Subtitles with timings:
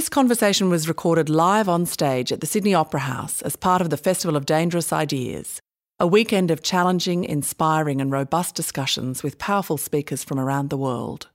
[0.00, 3.90] This conversation was recorded live on stage at the Sydney Opera House as part of
[3.90, 5.60] the Festival of Dangerous Ideas,
[5.98, 11.28] a weekend of challenging, inspiring, and robust discussions with powerful speakers from around the world.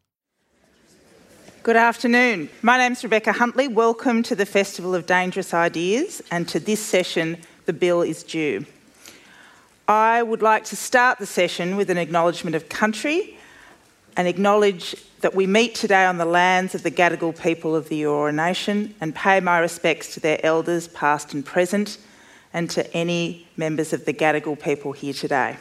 [1.62, 2.50] Good afternoon.
[2.64, 3.68] My name's Rebecca Huntley.
[3.68, 7.38] Welcome to the Festival of Dangerous Ideas and to this session,
[7.68, 8.66] The Bill is Due.
[9.88, 13.38] I would like to start the session with an acknowledgement of country
[14.18, 18.04] and acknowledge that we meet today on the lands of the Gadigal people of the
[18.04, 21.98] Eora Nation and pay my respects to their elders, past and present,
[22.54, 25.58] and to any members of the Gadigal people here today.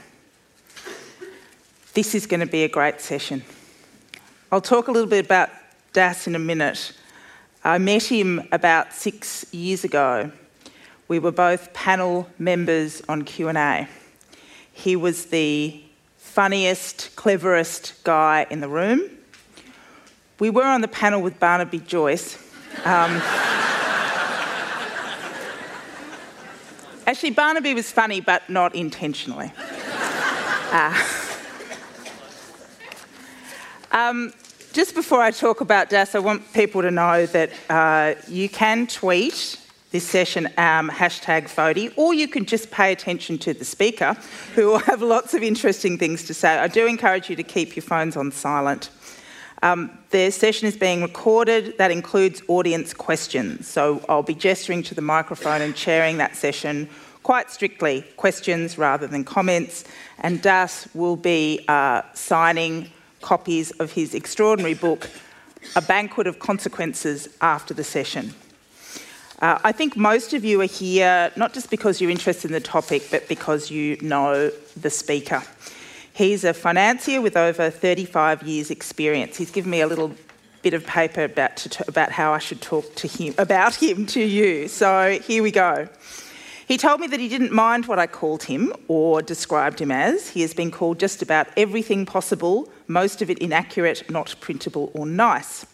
[1.95, 3.45] This is going to be a great session.
[4.51, 5.51] I'll talk a little bit about
[5.93, 6.93] Das in a minute.
[7.63, 10.31] I met him about six years ago.
[11.09, 13.89] We were both panel members on Q&A.
[14.73, 15.84] He was the
[16.35, 19.09] funniest, cleverest guy in the room.
[20.41, 22.37] We were on the panel with Barnaby Joyce.
[22.85, 23.23] Um,
[27.07, 29.53] actually, Barnaby was funny, but not intentionally.
[30.73, 31.05] Uh,
[33.93, 34.33] um,
[34.73, 38.89] just before I talk about Das, I want people to know that uh, you can
[38.89, 39.61] tweet
[39.95, 44.17] this session um, hashtag FODI, or you can just pay attention to the speaker,
[44.57, 46.59] who will have lots of interesting things to say.
[46.59, 48.91] I do encourage you to keep your phones on silent.
[49.63, 51.79] Um, the session is being recorded.
[51.79, 53.69] That includes audience questions.
[53.69, 56.89] So I'll be gesturing to the microphone and chairing that session
[57.23, 59.85] quite strictly, questions rather than comments.
[60.19, 65.09] And Das will be uh, signing copies of his extraordinary book,
[65.77, 68.35] A Banquet of Consequences, after the session.
[69.41, 72.61] Uh, I think most of you are here not just because you're interested in the
[72.61, 74.51] topic, but because you know
[74.81, 75.43] the speaker.
[76.13, 79.37] He's a financier with over 35 years' experience.
[79.37, 80.15] He's given me a little
[80.63, 84.21] bit of paper about, t- about how I should talk to him about him to
[84.23, 84.69] you.
[84.69, 85.89] So here we go.
[86.67, 90.31] He told me that he didn't mind what I called him or described him as.
[90.31, 95.05] He has been called just about everything possible, most of it inaccurate, not printable, or
[95.05, 95.67] nice.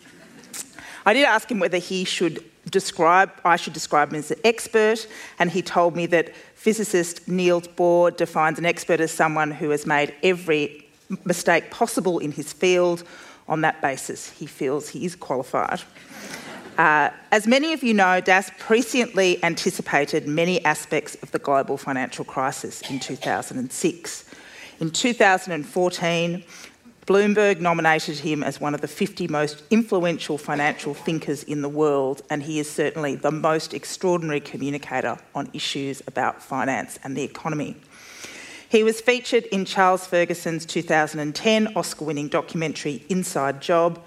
[1.07, 5.07] I did ask him whether he should describe, I should describe him as an expert,
[5.39, 9.87] and he told me that physicist Niels Bohr defines an expert as someone who has
[9.87, 10.87] made every
[11.25, 13.05] mistake possible in his field.
[13.49, 15.83] On that basis, he feels he is qualified.
[16.79, 22.25] Uh, as many of you know, Das presciently anticipated many aspects of the global financial
[22.25, 24.25] crisis in 2006.
[24.79, 26.45] In 2014,
[27.11, 32.23] Bloomberg nominated him as one of the 50 most influential financial thinkers in the world,
[32.31, 37.75] and he is certainly the most extraordinary communicator on issues about finance and the economy.
[38.69, 44.01] He was featured in Charles Ferguson's 2010 Oscar winning documentary Inside Job.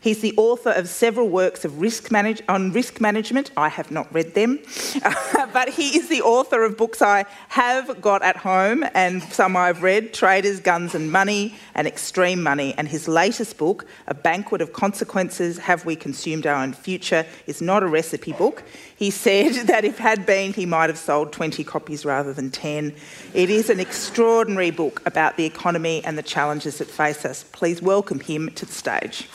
[0.00, 3.50] He's the author of several works of risk manage- on risk management.
[3.56, 4.60] I have not read them,
[5.52, 9.82] but he is the author of books I have got at home and some I've
[9.82, 12.74] read Traders, Guns and Money and Extreme Money.
[12.78, 17.60] And his latest book, A Banquet of Consequences Have We Consumed Our Own Future, is
[17.60, 18.62] not a recipe book.
[18.96, 22.94] He said that if had been, he might have sold 20 copies rather than 10.
[23.34, 27.44] It is an extraordinary book about the economy and the challenges that face us.
[27.52, 29.28] Please welcome him to the stage.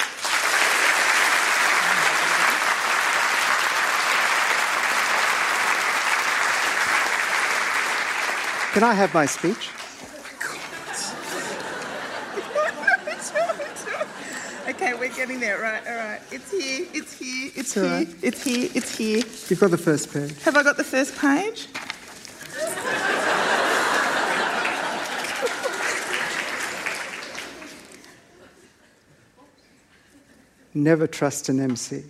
[8.73, 9.69] Can I have my speech?
[14.67, 15.61] okay, we're getting there.
[15.61, 16.19] Right, all right.
[16.31, 16.87] It's here.
[16.91, 17.51] It's here.
[17.55, 17.83] It's, It's here.
[17.83, 18.07] right.
[18.23, 18.69] It's here.
[18.73, 19.23] It's here.
[19.47, 20.41] You've got the first page.
[20.41, 21.67] Have I got the first page?
[30.73, 32.05] Never trust an MC.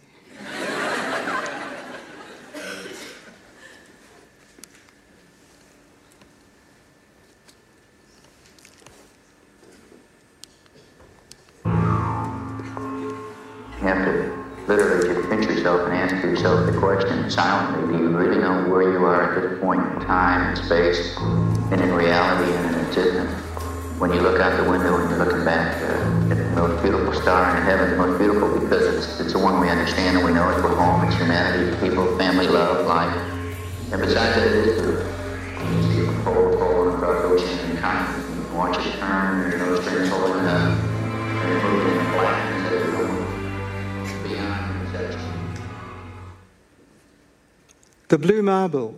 [48.23, 48.95] Blue marble,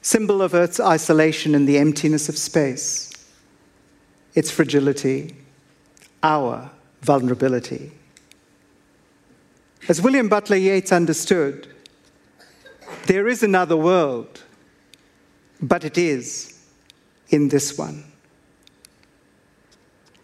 [0.00, 3.10] symbol of Earth's isolation and the emptiness of space,
[4.34, 5.34] its fragility,
[6.22, 6.70] our
[7.02, 7.90] vulnerability.
[9.88, 11.66] As William Butler Yeats understood,
[13.06, 14.44] there is another world,
[15.60, 16.60] but it is
[17.30, 18.04] in this one.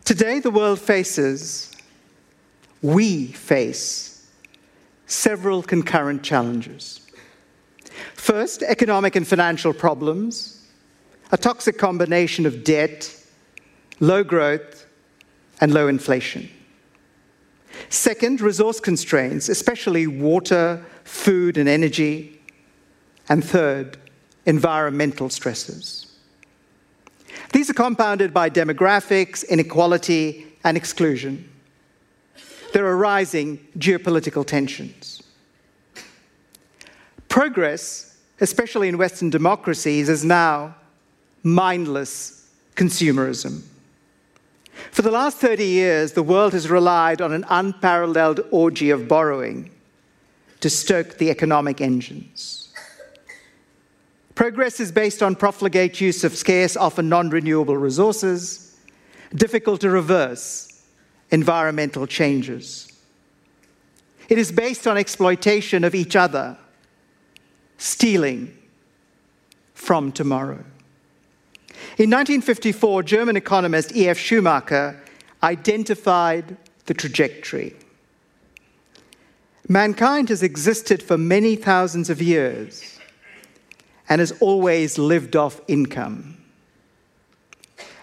[0.05, 1.73] Today, the world faces,
[2.81, 4.25] we face,
[5.06, 7.00] several concurrent challenges.
[8.29, 10.63] First, economic and financial problems,
[11.33, 13.17] a toxic combination of debt,
[14.01, 14.85] low growth,
[15.63, 16.51] and low inflation.
[17.89, 22.39] Second, resource constraints, especially water, food, and energy.
[23.31, 23.97] And third,
[24.45, 26.15] environmental stresses.
[27.55, 31.49] These are compounded by demographics, inequality, and exclusion.
[32.75, 35.23] There are rising geopolitical tensions.
[37.31, 38.07] Progress,
[38.40, 40.75] especially in Western democracies, is now
[41.43, 43.62] mindless consumerism.
[44.90, 49.70] For the last 30 years, the world has relied on an unparalleled orgy of borrowing
[50.61, 52.73] to stoke the economic engines.
[54.35, 58.76] Progress is based on profligate use of scarce, often non renewable resources,
[59.34, 60.82] difficult to reverse
[61.31, 62.93] environmental changes.
[64.29, 66.56] It is based on exploitation of each other,
[67.79, 68.57] stealing
[69.75, 70.65] from tomorrow.
[71.97, 74.19] In 1954, German economist E.F.
[74.19, 75.01] Schumacher
[75.43, 77.75] identified the trajectory.
[79.69, 82.99] Mankind has existed for many thousands of years
[84.09, 86.39] and has always lived off income.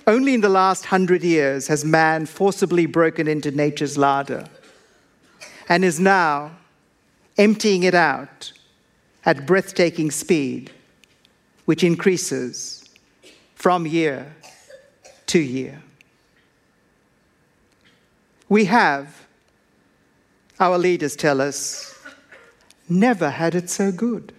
[0.08, 4.46] Only in the last hundred years has man forcibly broken into nature's larder
[5.68, 6.52] and is now
[7.38, 8.52] emptying it out
[9.26, 10.72] at breathtaking speed,
[11.66, 12.88] which increases
[13.56, 14.36] from year
[15.26, 15.82] to year.
[18.48, 19.26] We have,
[20.60, 21.98] our leaders tell us,
[22.88, 24.32] never had it so good.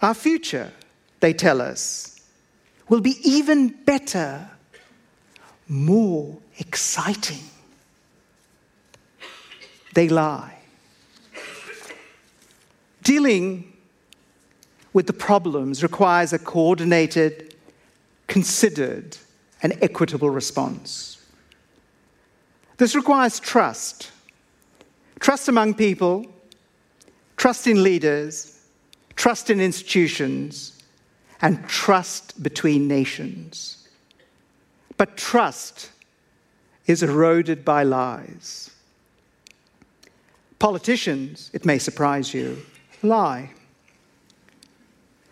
[0.00, 0.72] Our future,
[1.20, 2.20] they tell us,
[2.88, 4.48] will be even better,
[5.68, 7.42] more exciting.
[9.92, 10.57] They lie.
[13.02, 13.72] Dealing
[14.92, 17.54] with the problems requires a coordinated,
[18.26, 19.16] considered,
[19.62, 21.24] and equitable response.
[22.76, 24.12] This requires trust
[25.20, 26.24] trust among people,
[27.36, 28.64] trust in leaders,
[29.16, 30.80] trust in institutions,
[31.42, 33.88] and trust between nations.
[34.96, 35.90] But trust
[36.86, 38.70] is eroded by lies.
[40.58, 42.58] Politicians, it may surprise you,
[43.02, 43.50] lie.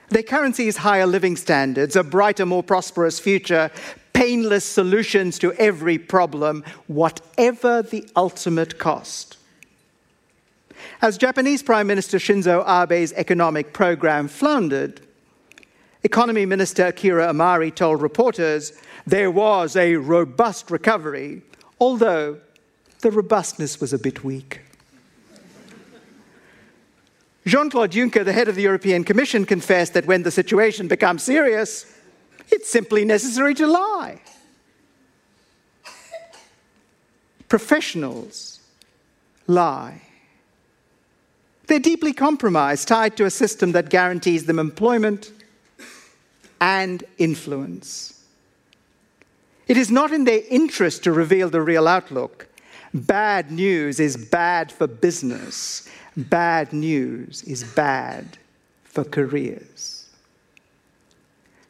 [0.09, 3.71] Their currency is higher living standards, a brighter, more prosperous future,
[4.13, 9.37] painless solutions to every problem, whatever the ultimate cost.
[11.03, 15.01] As Japanese Prime Minister Shinzo Abe's economic program floundered,
[16.03, 18.73] Economy Minister Akira Amari told reporters
[19.07, 21.43] there was a robust recovery,
[21.81, 22.39] although
[23.01, 24.61] the robustness was a bit weak.
[27.47, 31.23] Jean Claude Juncker, the head of the European Commission, confessed that when the situation becomes
[31.23, 31.87] serious,
[32.51, 34.21] it's simply necessary to lie.
[37.49, 38.59] Professionals
[39.47, 40.03] lie.
[41.69, 45.31] They're deeply compromised, tied to a system that guarantees them employment
[46.61, 48.25] and influence.
[49.69, 52.49] It is not in their interest to reveal the real outlook.
[52.97, 58.39] Bad news is bad for business bad news is bad
[58.85, 60.09] for careers.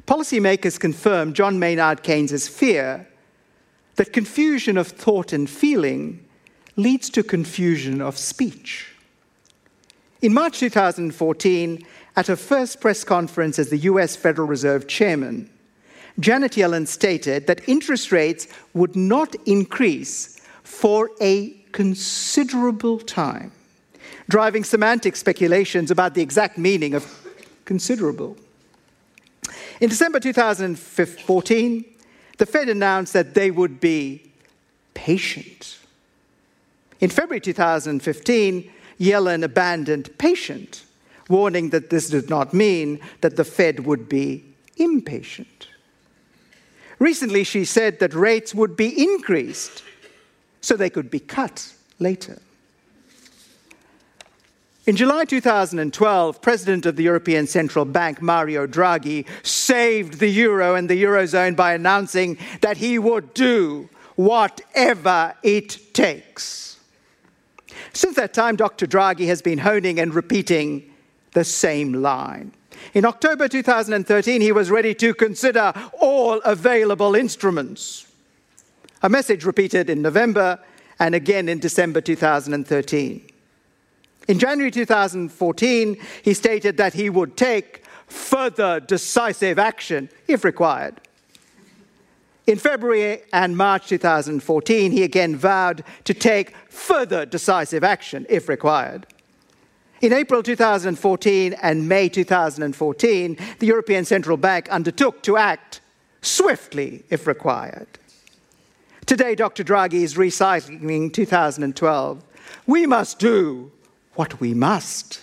[0.07, 3.09] Policymakers confirm John Maynard Keynes' fear
[3.97, 6.25] that confusion of thought and feeling
[6.77, 8.93] leads to confusion of speech.
[10.23, 15.51] In March 2014, at her first press conference as the US Federal Reserve Chairman,
[16.21, 20.36] Janet Yellen stated that interest rates would not increase
[20.67, 23.53] for a considerable time
[24.29, 27.07] driving semantic speculations about the exact meaning of
[27.65, 28.37] considerable.
[29.81, 31.85] In December 2014,
[32.39, 34.33] the Fed announced that they would be
[34.95, 35.79] patient.
[36.99, 40.83] In February 2015, Yellen abandoned patient,
[41.29, 44.45] warning that this did not mean that the Fed would be
[44.77, 45.69] impatient.
[46.99, 49.85] Recently, she said that rates would be increased
[50.67, 52.43] so they could be cut later.
[54.85, 60.91] In July 2012, President of the European Central Bank, Mario Draghi, saved the euro and
[60.91, 66.79] the eurozone by announcing that he would do whatever it takes.
[67.93, 68.87] Since that time, Dr.
[68.87, 70.93] Draghi has been honing and repeating
[71.33, 72.53] the same line.
[72.93, 78.06] In October 2013, he was ready to consider all available instruments.
[79.03, 80.59] A message repeated in November
[80.99, 83.29] and again in December 2013.
[84.29, 91.01] In January 2014, he stated that he would take further decisive action if required.
[92.47, 99.07] In February and March 2014, he again vowed to take further decisive action if required.
[100.01, 105.81] In April 2014 and May 2014, the European Central Bank undertook to act
[106.23, 107.87] swiftly if required.
[109.07, 109.63] Today, Dr.
[109.63, 112.25] Draghi is recycling 2012.
[112.67, 113.71] We must do
[114.15, 115.21] what we must.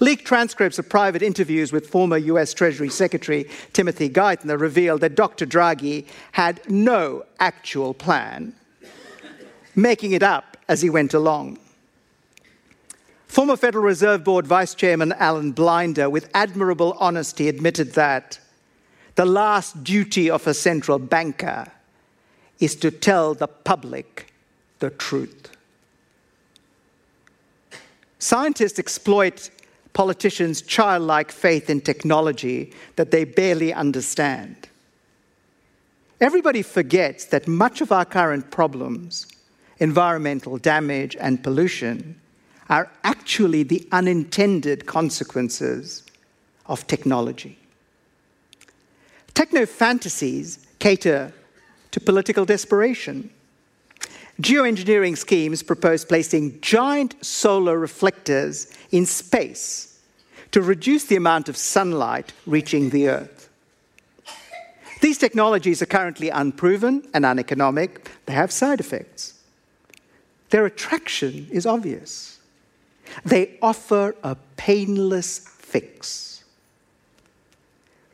[0.00, 5.46] Leaked transcripts of private interviews with former US Treasury Secretary Timothy Geithner revealed that Dr.
[5.46, 8.52] Draghi had no actual plan,
[9.76, 11.60] making it up as he went along.
[13.28, 18.40] Former Federal Reserve Board Vice Chairman Alan Blinder, with admirable honesty, admitted that
[19.14, 21.70] the last duty of a central banker
[22.60, 24.32] is to tell the public
[24.78, 25.50] the truth.
[28.18, 29.50] Scientists exploit
[29.92, 34.68] politicians' childlike faith in technology that they barely understand.
[36.20, 39.26] Everybody forgets that much of our current problems,
[39.78, 42.18] environmental damage and pollution,
[42.68, 46.02] are actually the unintended consequences
[46.66, 47.58] of technology.
[49.34, 51.32] Techno fantasies cater
[51.94, 53.30] to political desperation.
[54.42, 60.00] Geoengineering schemes propose placing giant solar reflectors in space
[60.50, 63.48] to reduce the amount of sunlight reaching the Earth.
[65.02, 68.10] These technologies are currently unproven and uneconomic.
[68.26, 69.34] They have side effects.
[70.50, 72.40] Their attraction is obvious.
[73.24, 76.33] They offer a painless fix.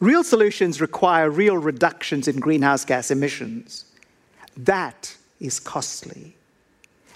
[0.00, 3.84] Real solutions require real reductions in greenhouse gas emissions.
[4.56, 6.34] That is costly.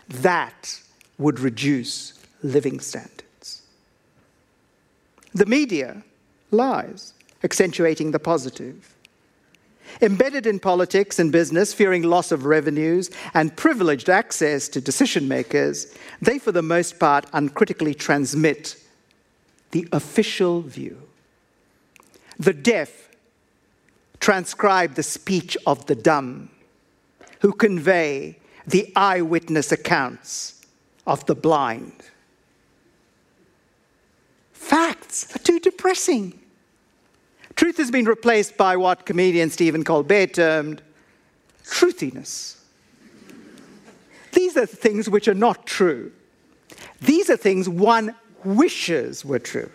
[0.09, 0.81] That
[1.19, 2.13] would reduce
[2.43, 3.63] living standards.
[5.33, 6.03] The media
[6.51, 8.95] lies, accentuating the positive.
[10.03, 15.95] Embedded in politics and business, fearing loss of revenues and privileged access to decision makers,
[16.21, 18.77] they, for the most part, uncritically transmit
[19.71, 21.01] the official view.
[22.39, 23.09] The deaf
[24.21, 26.51] transcribe the speech of the dumb,
[27.41, 30.65] who convey the eyewitness accounts
[31.07, 31.93] of the blind.
[34.53, 36.41] Facts are too depressing.
[37.55, 40.83] Truth has been replaced by what comedian Stephen Colbert termed
[41.65, 42.61] truthiness.
[44.33, 46.13] These are things which are not true.
[47.01, 49.71] These are things one wishes were true.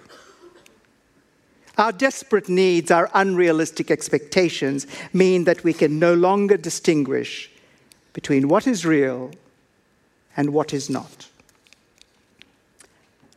[1.79, 7.49] Our desperate needs, our unrealistic expectations mean that we can no longer distinguish
[8.11, 9.31] between what is real
[10.35, 11.29] and what is not.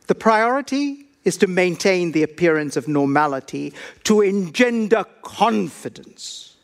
[0.07, 3.73] The priority is to maintain the appearance of normality,
[4.03, 6.57] to engender confidence.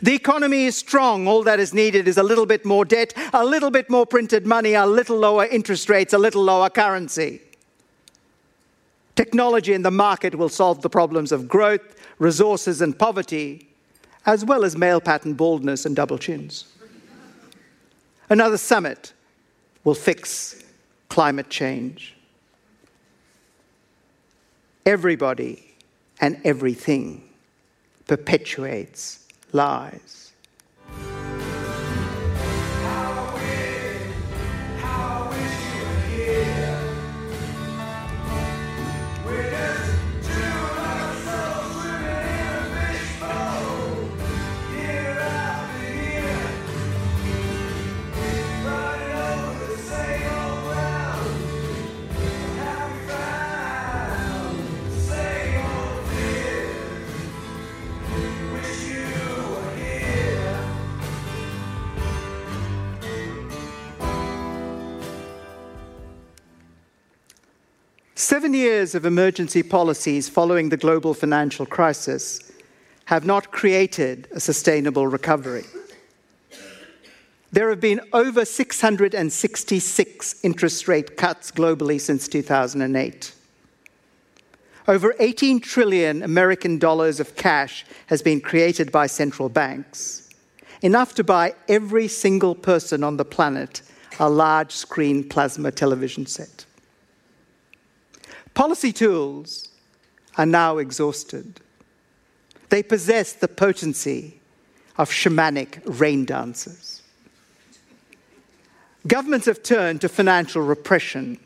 [0.00, 1.28] The economy is strong.
[1.28, 4.46] All that is needed is a little bit more debt, a little bit more printed
[4.46, 7.42] money, a little lower interest rates, a little lower currency.
[9.18, 13.68] Technology in the market will solve the problems of growth, resources, and poverty,
[14.26, 16.72] as well as male pattern baldness and double chins.
[18.30, 19.12] Another summit
[19.82, 20.62] will fix
[21.08, 22.14] climate change
[24.86, 25.74] everybody
[26.20, 27.28] and everything
[28.06, 30.27] perpetuates lies.
[68.88, 72.40] Years of emergency policies following the global financial crisis
[73.04, 75.64] have not created a sustainable recovery.
[77.52, 83.34] There have been over 666 interest rate cuts globally since 2008.
[84.86, 90.30] Over 18 trillion American dollars of cash has been created by central banks,
[90.80, 93.82] enough to buy every single person on the planet
[94.18, 96.64] a large screen plasma television set.
[98.54, 99.68] Policy tools
[100.36, 101.60] are now exhausted.
[102.68, 104.40] They possess the potency
[104.96, 107.02] of shamanic rain dancers.
[109.06, 111.38] Governments have turned to financial repression,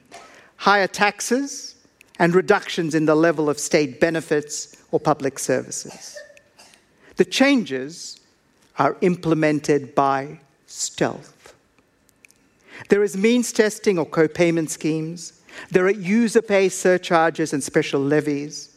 [0.56, 1.76] higher taxes,
[2.18, 6.16] and reductions in the level of state benefits or public services.
[7.16, 8.20] The changes
[8.78, 11.54] are implemented by stealth.
[12.88, 15.41] There is means testing or co payment schemes.
[15.70, 18.76] There are user pay surcharges and special levies.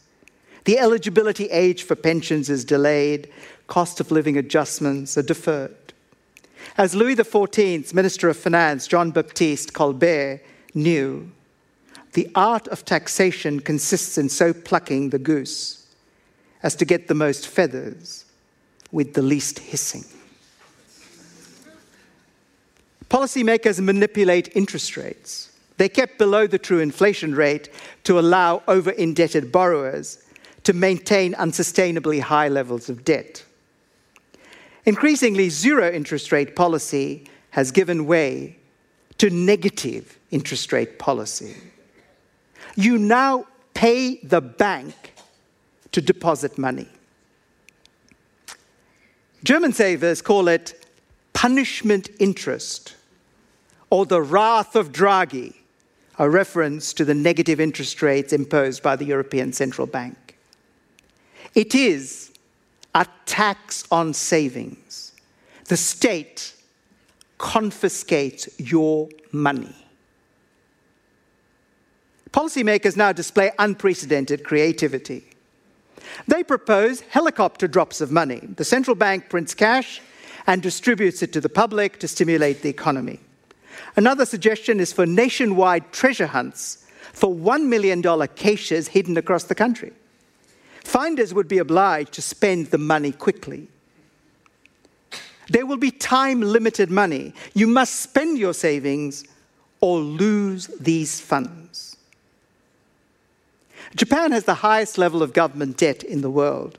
[0.64, 3.30] The eligibility age for pensions is delayed.
[3.66, 5.74] Cost of living adjustments are deferred.
[6.76, 10.40] As Louis XIV's Minister of Finance, Jean Baptiste Colbert,
[10.74, 11.30] knew,
[12.12, 15.86] the art of taxation consists in so plucking the goose
[16.62, 18.24] as to get the most feathers
[18.90, 20.04] with the least hissing.
[23.08, 25.55] Policymakers manipulate interest rates.
[25.76, 27.68] They kept below the true inflation rate
[28.04, 30.22] to allow over indebted borrowers
[30.64, 33.44] to maintain unsustainably high levels of debt.
[34.84, 38.56] Increasingly, zero interest rate policy has given way
[39.18, 41.56] to negative interest rate policy.
[42.76, 44.94] You now pay the bank
[45.92, 46.88] to deposit money.
[49.44, 50.86] German savers call it
[51.32, 52.94] punishment interest
[53.90, 55.54] or the wrath of Draghi,
[56.18, 60.38] a reference to the negative interest rates imposed by the European Central Bank.
[61.54, 62.32] It is
[62.94, 65.12] a tax on savings.
[65.66, 66.54] The state
[67.38, 69.74] confiscates your money.
[72.30, 75.24] Policymakers now display unprecedented creativity.
[76.28, 78.40] They propose helicopter drops of money.
[78.40, 80.00] The central bank prints cash
[80.46, 83.20] and distributes it to the public to stimulate the economy.
[83.96, 88.02] Another suggestion is for nationwide treasure hunts for $1 million
[88.34, 89.92] caches hidden across the country.
[90.84, 93.68] Finders would be obliged to spend the money quickly.
[95.48, 97.32] There will be time limited money.
[97.54, 99.24] You must spend your savings
[99.80, 101.96] or lose these funds.
[103.94, 106.78] Japan has the highest level of government debt in the world.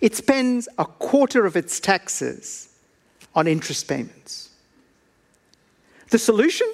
[0.00, 2.68] It spends a quarter of its taxes
[3.34, 4.47] on interest payments.
[6.10, 6.72] The solution?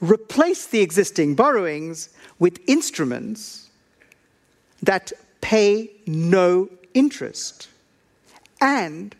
[0.00, 3.70] Replace the existing borrowings with instruments
[4.82, 7.68] that pay no interest
[8.60, 9.14] and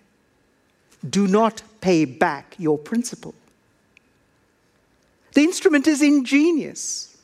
[1.09, 3.35] do not pay back your principal.
[5.33, 7.17] The instrument is ingenious,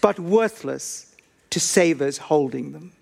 [0.00, 1.14] but worthless
[1.50, 2.92] to savers holding them.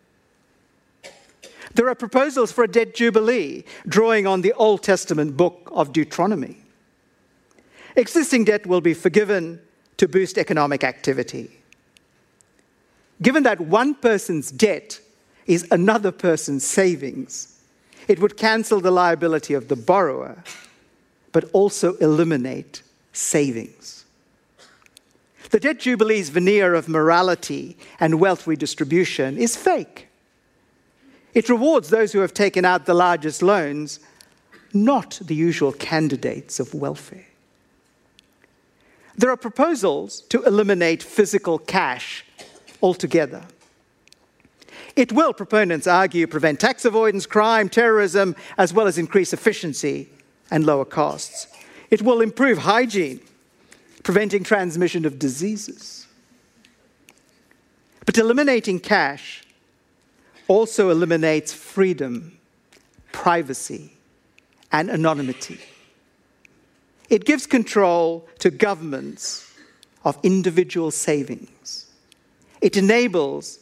[1.75, 6.64] There are proposals for a debt jubilee, drawing on the Old Testament book of Deuteronomy.
[7.97, 9.61] Existing debt will be forgiven
[9.97, 11.51] to boost economic activity.
[13.23, 15.01] Given that one person's debt
[15.47, 17.61] is another person's savings,
[18.09, 20.43] it would cancel the liability of the borrower,
[21.33, 24.05] but also eliminate savings.
[25.51, 30.09] The debt jubilee's veneer of morality and wealth redistribution is fake.
[31.33, 34.01] It rewards those who have taken out the largest loans,
[34.73, 37.27] not the usual candidates of welfare.
[39.17, 42.25] There are proposals to eliminate physical cash
[42.83, 43.45] altogether.
[44.97, 50.09] It will, proponents argue, prevent tax avoidance, crime, terrorism, as well as increase efficiency
[50.51, 51.49] and lower costs.
[51.91, 53.21] It will improve hygiene,
[54.03, 56.07] preventing transmission of diseases.
[58.07, 59.45] But eliminating cash
[60.47, 62.39] also eliminates freedom,
[63.13, 63.93] privacy,
[64.71, 65.61] and anonymity.
[67.15, 69.49] It gives control to governments
[70.05, 71.87] of individual savings.
[72.61, 73.61] It enables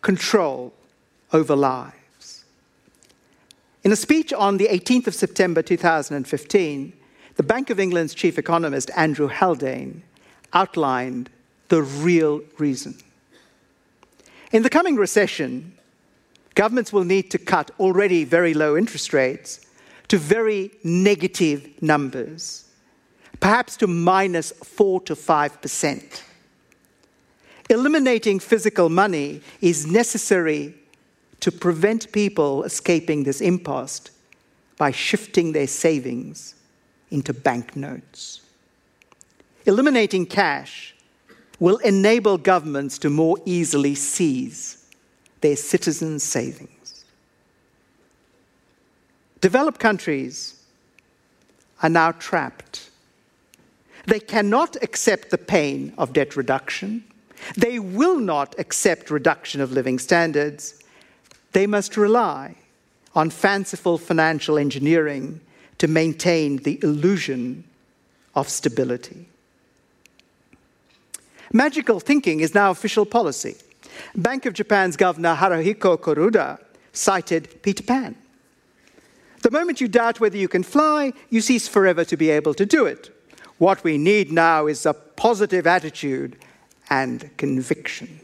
[0.00, 0.72] control
[1.32, 2.44] over lives.
[3.82, 6.92] In a speech on the 18th of September 2015,
[7.34, 10.04] the Bank of England's chief economist, Andrew Haldane,
[10.52, 11.30] outlined
[11.70, 12.96] the real reason.
[14.52, 15.72] In the coming recession,
[16.54, 19.66] governments will need to cut already very low interest rates
[20.06, 22.66] to very negative numbers,
[23.40, 26.22] perhaps to minus 4 to 5%.
[27.70, 30.74] Eliminating physical money is necessary
[31.40, 34.10] to prevent people escaping this impost
[34.76, 36.54] by shifting their savings
[37.10, 38.40] into banknotes.
[39.66, 40.94] Eliminating cash
[41.60, 44.86] will enable governments to more easily seize
[45.40, 47.04] their citizens' savings.
[49.40, 50.62] Developed countries
[51.82, 52.87] are now trapped
[54.08, 57.04] They cannot accept the pain of debt reduction.
[57.58, 60.82] They will not accept reduction of living standards.
[61.52, 62.54] They must rely
[63.14, 65.42] on fanciful financial engineering
[65.76, 67.64] to maintain the illusion
[68.34, 69.28] of stability.
[71.52, 73.56] Magical thinking is now official policy.
[74.16, 76.58] Bank of Japan's governor Haruhiko Kuroda
[76.94, 78.16] cited Peter Pan.
[79.42, 82.64] The moment you doubt whether you can fly, you cease forever to be able to
[82.64, 83.14] do it.
[83.58, 86.36] What we need now is a positive attitude
[86.90, 88.20] and conviction.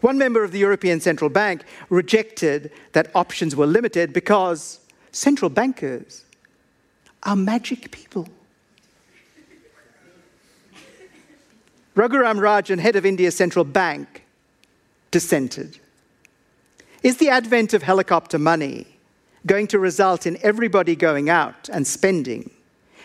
[0.00, 4.80] One member of the European Central Bank rejected that options were limited because
[5.12, 6.24] central bankers
[7.22, 8.28] are magic people.
[11.96, 14.24] Raghuram Rajan, head of India's central bank,
[15.10, 15.78] dissented.
[17.02, 18.86] Is the advent of helicopter money
[19.44, 22.50] going to result in everybody going out and spending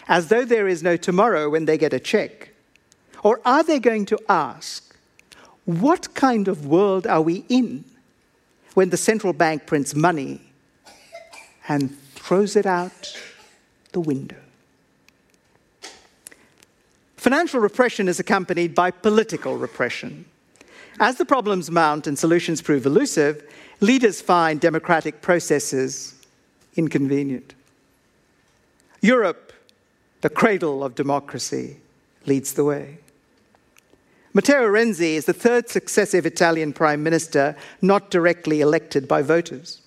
[0.08, 2.50] as though there is no tomorrow when they get a check?
[3.24, 4.96] Or are they going to ask,
[5.66, 7.84] what kind of world are we in
[8.76, 10.42] when the central bank prints money
[11.68, 13.20] and throws it out
[13.92, 14.38] the window?
[17.18, 20.26] Financial repression is accompanied by political repression.
[21.00, 23.44] As the problems mount and solutions prove elusive,
[23.82, 26.14] leaders find democratic processes
[26.76, 27.56] inconvenient.
[29.02, 29.45] Europe,
[30.26, 31.78] the cradle of democracy,
[32.26, 32.98] leads the way.
[34.34, 39.84] Matteo Renzi is the third successive Italian prime minister not directly elected by voters.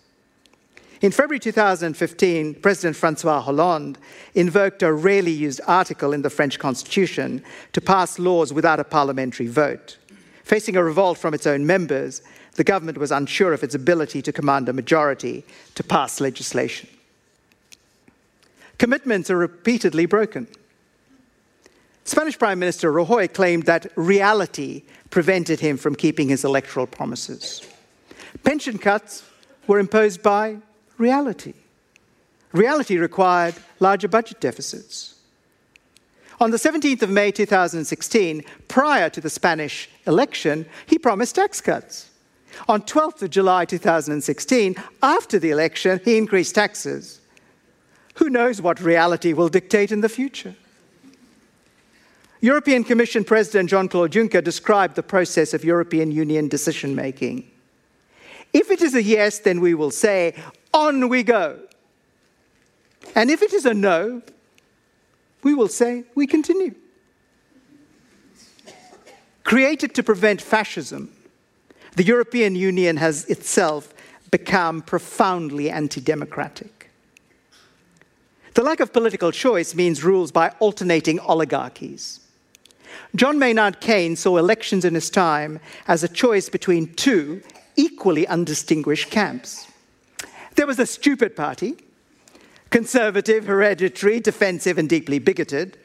[1.01, 3.99] In February 2015, President Francois Hollande
[4.37, 9.49] invoked a rarely used article in the French constitution to pass laws without a parliamentary
[9.49, 9.99] vote.
[10.45, 12.23] Facing a revolt from its own members,
[12.55, 16.89] the government was unsure of its ability to command a majority to pass legislation.
[18.79, 20.47] Commitments are repeatedly broken.
[22.05, 27.63] Spanish Prime Minister Rajoy claimed that reality prevented him from keeping his electoral promises.
[28.45, 29.25] Pension cuts
[29.67, 30.57] were imposed by
[30.97, 31.55] reality.
[32.53, 35.17] Reality required larger budget deficits.
[36.41, 42.11] On the 17th of May 2016, prior to the Spanish election, he promised tax cuts.
[42.69, 47.21] On 12th of July 2016, after the election, he increased taxes.
[48.19, 50.57] Who knows what reality will dictate in the future?
[52.41, 57.49] European Commission President Jean Claude Juncker described the process of European Union decision making.
[58.53, 60.35] If it is a yes, then we will say,
[60.75, 61.61] on we go.
[63.15, 64.23] And if it is a no,
[65.45, 66.75] we will say, we continue.
[69.45, 71.13] Created to prevent fascism,
[71.95, 73.95] the European Union has itself
[74.31, 76.78] become profoundly anti democratic.
[78.59, 82.19] The lack of political choice means rules by alternating oligarchies.
[83.15, 87.41] John Maynard Keynes saw elections in his time as a choice between two
[87.77, 89.69] equally undistinguished camps.
[90.57, 91.77] There was the stupid party,
[92.71, 95.79] conservative, hereditary, defensive, and deeply bigoted.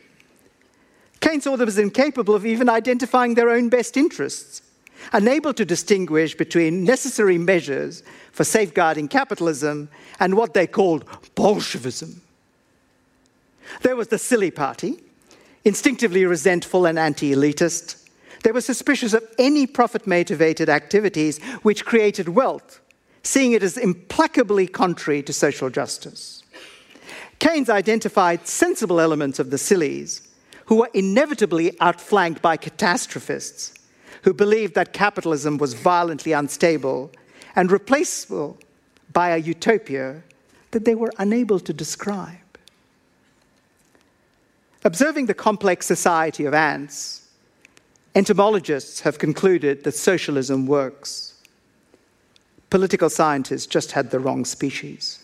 [1.22, 4.64] Keynes saw them as incapable of even identifying their own best interests,
[5.12, 11.06] unable to distinguish between necessary measures for safeguarding capitalism and what they called
[11.36, 12.23] Bolshevism.
[13.82, 15.04] There was the silly party,
[15.64, 18.08] instinctively resentful and anti elitist.
[18.44, 22.82] They were suspicious of any profit motivated activities which created wealth,
[23.24, 26.44] seeing it as implacably contrary to social justice.
[27.40, 30.28] Keynes identified sensible elements of the sillies,
[30.66, 33.74] who were inevitably outflanked by catastrophists
[34.24, 37.12] who believed that capitalism was violently unstable
[37.56, 38.58] and replaceable
[39.12, 40.24] by a utopia
[40.72, 42.43] that they were unable to describe.
[44.86, 47.30] Observing the complex society of ants,
[48.16, 51.36] entomologists have concluded that socialism works.
[52.70, 55.20] Political scientists just had the wrong species.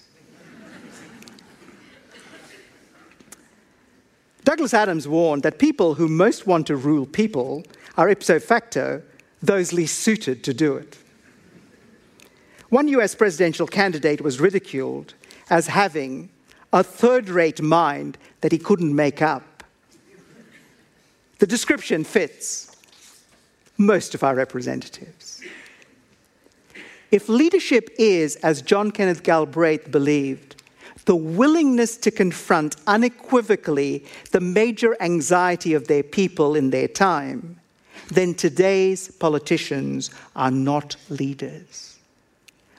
[4.45, 7.63] Douglas Adams warned that people who most want to rule people
[7.98, 9.02] are ipso facto
[9.43, 10.98] those least suited to do it.
[12.69, 15.13] One US presidential candidate was ridiculed
[15.50, 16.30] as having
[16.72, 19.43] a third rate mind that he couldn't make up.
[21.39, 22.75] The description fits
[23.78, 25.41] most of our representatives.
[27.12, 30.62] If leadership is, as John Kenneth Galbraith believed,
[31.06, 37.60] the willingness to confront unequivocally the major anxiety of their people in their time,
[38.10, 41.97] then today's politicians are not leaders.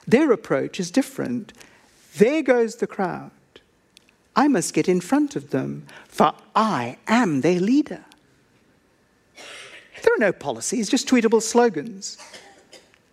[0.07, 1.51] Their approach is different.
[2.17, 3.31] There goes the crowd.
[4.35, 8.05] I must get in front of them, for I am their leader.
[10.01, 12.17] There are no policies, just tweetable slogans.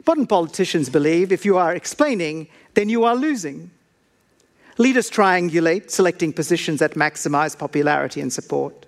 [0.07, 3.71] Modern politicians believe if you are explaining, then you are losing.
[4.79, 8.87] Leaders triangulate, selecting positions that maximize popularity and support.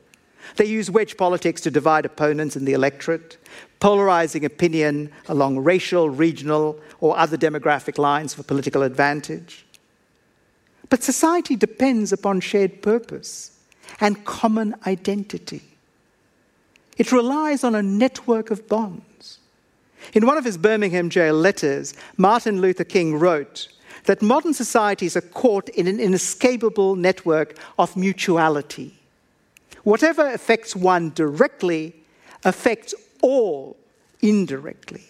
[0.56, 3.36] They use wedge politics to divide opponents in the electorate,
[3.80, 9.66] polarizing opinion along racial, regional, or other demographic lines for political advantage.
[10.88, 13.58] But society depends upon shared purpose
[14.00, 15.69] and common identity.
[17.00, 19.38] It relies on a network of bonds.
[20.12, 23.68] In one of his Birmingham jail letters, Martin Luther King wrote
[24.04, 28.98] that modern societies are caught in an inescapable network of mutuality.
[29.82, 31.94] Whatever affects one directly
[32.44, 33.78] affects all
[34.20, 35.04] indirectly.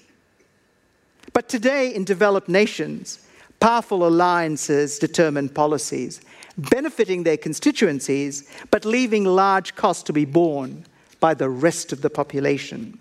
[1.32, 3.26] But today, in developed nations,
[3.58, 6.22] Powerful alliances determine policies,
[6.56, 10.86] benefiting their constituencies, but leaving large costs to be borne
[11.20, 12.98] by the rest of the population.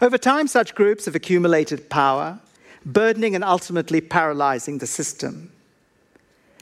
[0.00, 2.38] Over time, such groups have accumulated power,
[2.86, 5.50] burdening and ultimately paralyzing the system.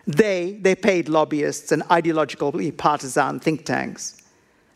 [0.07, 4.23] They, their paid lobbyists and ideologically partisan think tanks,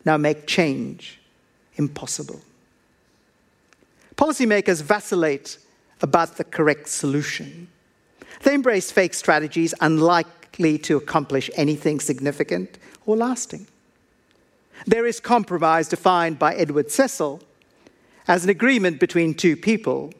[0.05, 1.19] now make change
[1.75, 2.41] impossible.
[4.15, 5.57] Policymakers vacillate
[6.01, 7.67] about the correct solution.
[8.43, 13.67] They embrace fake strategies unlikely to accomplish anything significant or lasting.
[14.85, 17.41] There is compromise defined by Edward Cecil
[18.27, 20.13] as an agreement between two people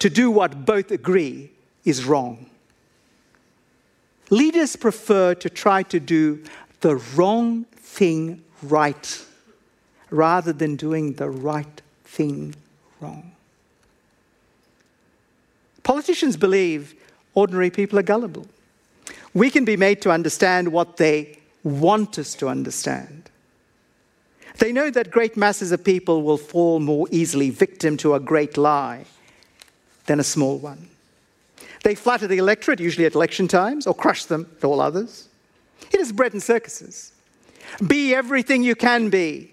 [0.00, 1.50] to do what both agree
[1.84, 2.46] is wrong.
[4.30, 6.42] Leaders prefer to try to do
[6.80, 9.24] the wrong thing right
[10.10, 12.54] rather than doing the right thing
[13.00, 13.32] wrong.
[15.82, 16.94] Politicians believe
[17.34, 18.46] ordinary people are gullible.
[19.34, 23.23] We can be made to understand what they want us to understand.
[24.58, 28.56] They know that great masses of people will fall more easily victim to a great
[28.56, 29.04] lie
[30.06, 30.88] than a small one.
[31.82, 35.28] They flatter the electorate, usually at election times, or crush them at all others.
[35.92, 37.12] It is bread and circuses.
[37.86, 39.52] Be everything you can be,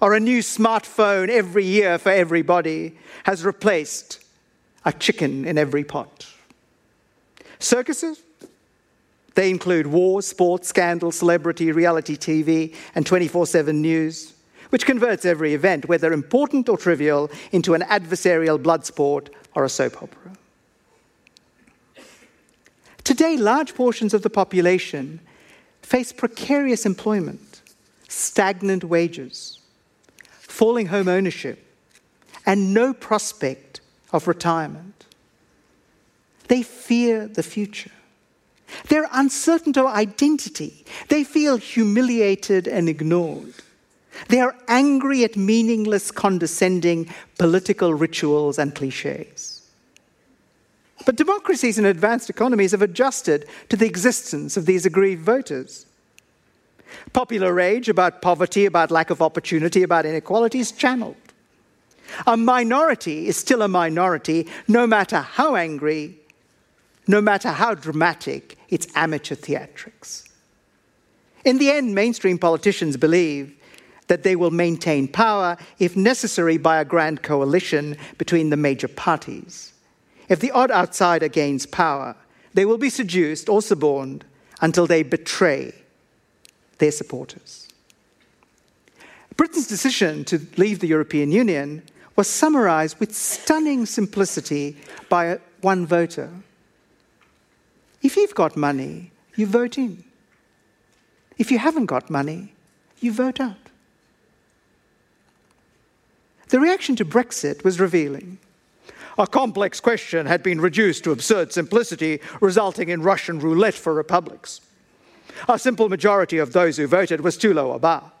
[0.00, 4.20] or a new smartphone every year for everybody has replaced
[4.84, 6.26] a chicken in every pot.
[7.58, 8.22] Circuses?
[9.34, 14.34] They include war, sports, scandal, celebrity, reality TV, and 24 7 news,
[14.70, 19.68] which converts every event, whether important or trivial, into an adversarial blood sport or a
[19.68, 20.32] soap opera.
[23.04, 25.20] Today, large portions of the population
[25.82, 27.62] face precarious employment,
[28.08, 29.60] stagnant wages,
[30.28, 31.64] falling home ownership,
[32.44, 33.80] and no prospect
[34.12, 35.06] of retirement.
[36.48, 37.90] They fear the future.
[38.88, 40.84] They're uncertain of identity.
[41.08, 43.54] They feel humiliated and ignored.
[44.28, 49.70] They are angry at meaningless, condescending political rituals and cliches.
[51.06, 55.86] But democracies and advanced economies have adjusted to the existence of these aggrieved voters.
[57.12, 61.16] Popular rage about poverty, about lack of opportunity, about inequality is channeled.
[62.26, 66.18] A minority is still a minority, no matter how angry
[67.08, 70.28] no matter how dramatic its amateur theatrics.
[71.44, 73.56] In the end, mainstream politicians believe
[74.08, 79.72] that they will maintain power, if necessary, by a grand coalition between the major parties.
[80.28, 82.16] If the odd outsider gains power,
[82.54, 84.24] they will be seduced or suborned
[84.60, 85.72] until they betray
[86.78, 87.68] their supporters.
[89.36, 91.82] Britain's decision to leave the European Union
[92.16, 94.76] was summarized with stunning simplicity
[95.08, 96.30] by one voter.
[98.02, 100.02] If you've got money, you vote in.
[101.36, 102.52] If you haven't got money,
[103.00, 103.67] you vote out.
[106.48, 108.38] The reaction to Brexit was revealing.
[109.18, 114.60] A complex question had been reduced to absurd simplicity, resulting in Russian roulette for republics.
[115.48, 118.12] A simple majority of those who voted was too low a bar.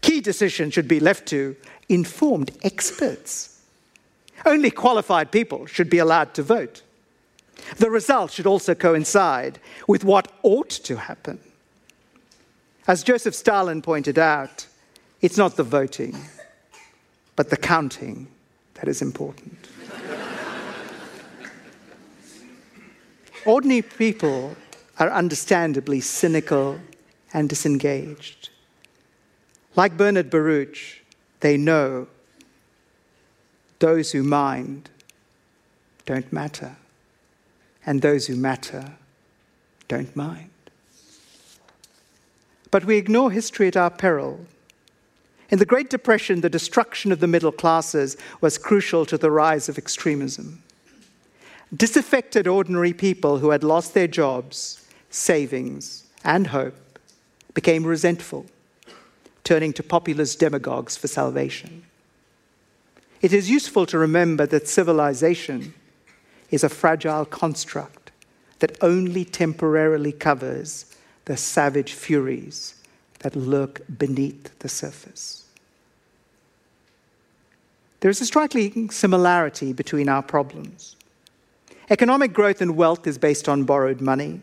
[0.00, 1.56] Key decisions should be left to
[1.88, 3.60] informed experts.
[4.46, 6.82] Only qualified people should be allowed to vote.
[7.76, 11.40] The result should also coincide with what ought to happen.
[12.86, 14.66] As Joseph Stalin pointed out,
[15.20, 16.16] it's not the voting,
[17.36, 18.28] but the counting
[18.74, 19.68] that is important.
[23.46, 24.56] Ordinary people
[24.98, 26.78] are understandably cynical
[27.32, 28.50] and disengaged.
[29.76, 30.76] Like Bernard Baruch,
[31.40, 32.06] they know
[33.78, 34.90] those who mind
[36.04, 36.76] don't matter
[37.86, 38.92] and those who matter
[39.88, 40.50] don't mind.
[42.70, 44.46] but we ignore history at our peril.
[45.50, 49.68] In the Great Depression, the destruction of the middle classes was crucial to the rise
[49.68, 50.62] of extremism.
[51.76, 56.98] Disaffected ordinary people who had lost their jobs, savings, and hope
[57.52, 58.46] became resentful,
[59.42, 61.82] turning to populist demagogues for salvation.
[63.20, 65.74] It is useful to remember that civilization
[66.50, 68.12] is a fragile construct
[68.60, 72.76] that only temporarily covers the savage furies
[73.20, 75.39] that lurk beneath the surface.
[78.00, 80.96] There is a striking similarity between our problems.
[81.90, 84.40] Economic growth and wealth is based on borrowed money.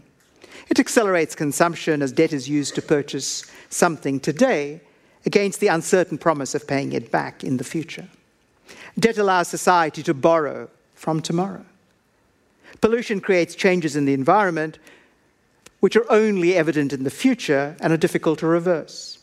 [0.70, 4.82] It accelerates consumption as debt is used to purchase something today
[5.26, 8.08] against the uncertain promise of paying it back in the future.
[9.00, 11.66] Debt allows society to borrow from tomorrow.
[12.82, 14.78] Pollution creates changes in the environment
[15.80, 19.20] which are only evident in the future and are difficult to reverse.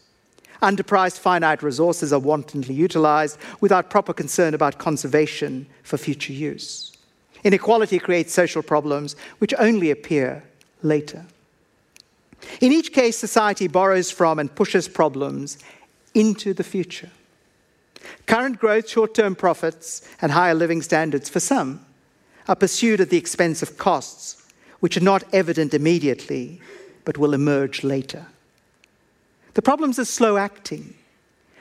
[0.65, 6.97] Underpriced finite resources are wantonly utilized without proper concern about conservation for future use.
[7.45, 10.43] Inequality creates social problems which only appear
[10.83, 11.27] later.
[12.63, 15.59] In each case, society borrows from and pushes problems
[16.15, 17.11] into the future.
[18.27, 21.85] Current growth, short term profits, and higher living standards for some
[22.49, 24.43] are pursued at the expense of costs
[24.81, 26.59] which are not evident immediately
[27.05, 28.29] but will emerge later.
[29.55, 30.95] The problems are slow acting,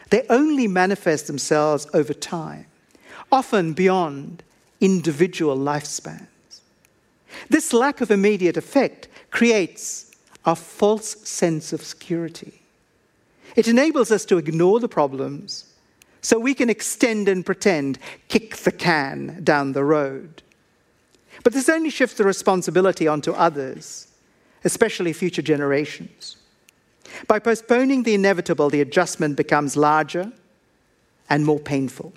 [0.09, 2.65] they only manifest themselves over time,
[3.31, 4.43] often beyond
[4.79, 6.27] individual lifespans.
[7.49, 10.11] This lack of immediate effect creates
[10.45, 12.61] a false sense of security.
[13.55, 15.73] It enables us to ignore the problems
[16.21, 20.41] so we can extend and pretend, kick the can down the road.
[21.43, 24.07] But this only shifts the responsibility onto others,
[24.63, 26.37] especially future generations.
[27.27, 30.31] By postponing the inevitable, the adjustment becomes larger
[31.29, 32.13] and more painful.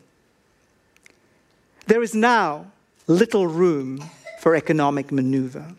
[1.87, 2.67] There is now
[3.07, 5.75] little room for economic maneuver.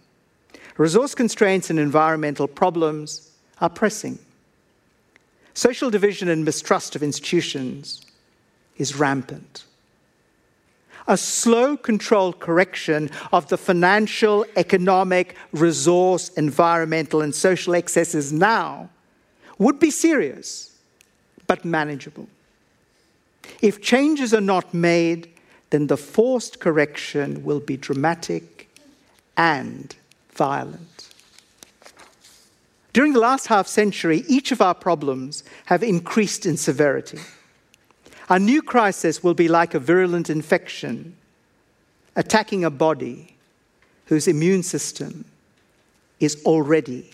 [0.78, 4.20] Resource constraints and environmental problems are pressing.
[5.54, 8.06] Social division and mistrust of institutions
[8.78, 9.66] is rampant.
[11.08, 18.90] A slow, controlled correction of the financial, economic, resource, environmental, and social excesses now
[19.58, 20.78] would be serious,
[21.48, 22.28] but manageable.
[23.62, 25.30] If changes are not made,
[25.70, 28.70] then the forced correction will be dramatic
[29.36, 29.96] and
[30.32, 31.10] violent.
[32.94, 37.20] During the last half century, each of our problems have increased in severity.
[38.30, 41.16] Our new crisis will be like a virulent infection
[42.16, 43.36] attacking a body
[44.06, 45.26] whose immune system
[46.20, 47.12] is already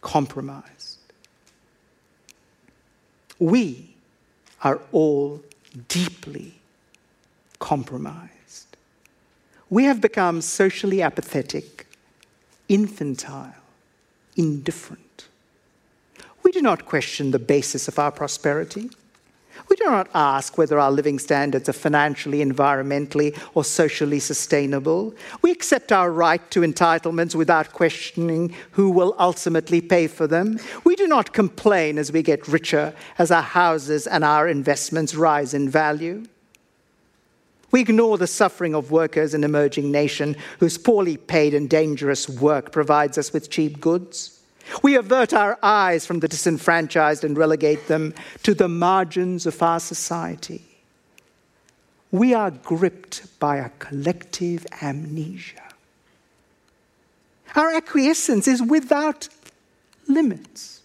[0.00, 0.75] compromised.
[3.38, 3.94] We
[4.62, 5.42] are all
[5.88, 6.54] deeply
[7.58, 8.76] compromised.
[9.68, 11.86] We have become socially apathetic,
[12.68, 13.54] infantile,
[14.36, 15.28] indifferent.
[16.42, 18.90] We do not question the basis of our prosperity.
[19.68, 25.14] We do not ask whether our living standards are financially, environmentally, or socially sustainable.
[25.42, 30.60] We accept our right to entitlements without questioning who will ultimately pay for them.
[30.84, 35.52] We do not complain as we get richer, as our houses and our investments rise
[35.52, 36.26] in value.
[37.72, 42.70] We ignore the suffering of workers in emerging nations whose poorly paid and dangerous work
[42.70, 44.35] provides us with cheap goods.
[44.82, 49.80] We avert our eyes from the disenfranchised and relegate them to the margins of our
[49.80, 50.62] society.
[52.10, 55.62] We are gripped by a collective amnesia.
[57.54, 59.28] Our acquiescence is without
[60.06, 60.82] limits.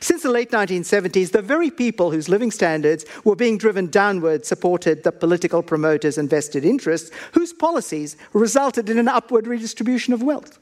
[0.00, 5.02] Since the late 1970s, the very people whose living standards were being driven downward supported
[5.02, 10.58] the political promoters and vested interests whose policies resulted in an upward redistribution of wealth.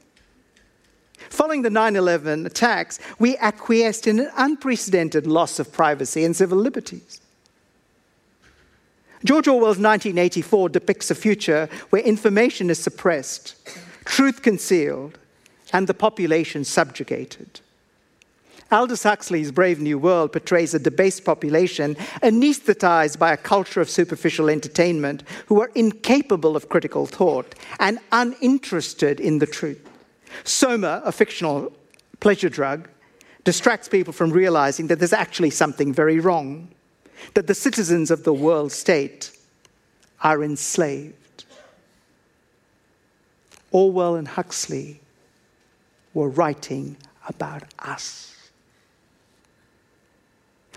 [1.31, 6.57] Following the 9 11 attacks, we acquiesced in an unprecedented loss of privacy and civil
[6.57, 7.21] liberties.
[9.23, 13.55] George Orwell's 1984 depicts a future where information is suppressed,
[14.03, 15.17] truth concealed,
[15.71, 17.61] and the population subjugated.
[18.69, 24.49] Aldous Huxley's Brave New World portrays a debased population anesthetized by a culture of superficial
[24.49, 29.90] entertainment who are incapable of critical thought and uninterested in the truth.
[30.43, 31.71] Soma, a fictional
[32.19, 32.87] pleasure drug,
[33.43, 36.69] distracts people from realizing that there's actually something very wrong,
[37.33, 39.31] that the citizens of the world state
[40.21, 41.45] are enslaved.
[43.71, 44.99] Orwell and Huxley
[46.13, 48.30] were writing about us.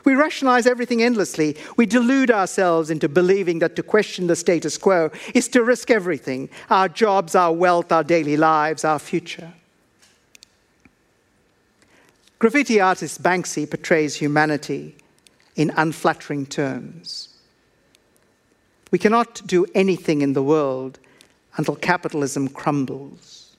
[0.04, 1.56] We rationalize everything endlessly.
[1.76, 6.50] We delude ourselves into believing that to question the status quo is to risk everything
[6.70, 9.52] our jobs, our wealth, our daily lives, our future.
[12.38, 14.96] Graffiti artist Banksy portrays humanity
[15.56, 17.30] in unflattering terms.
[18.90, 20.98] We cannot do anything in the world
[21.56, 23.56] until capitalism crumbles.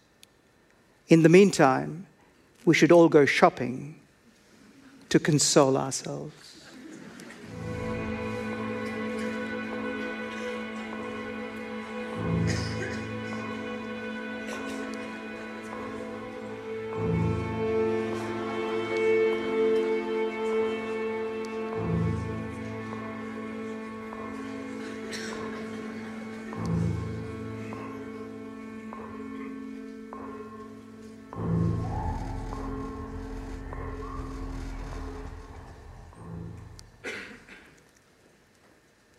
[1.07, 2.05] In the meantime,
[2.65, 3.99] we should all go shopping
[5.15, 6.44] to console ourselves.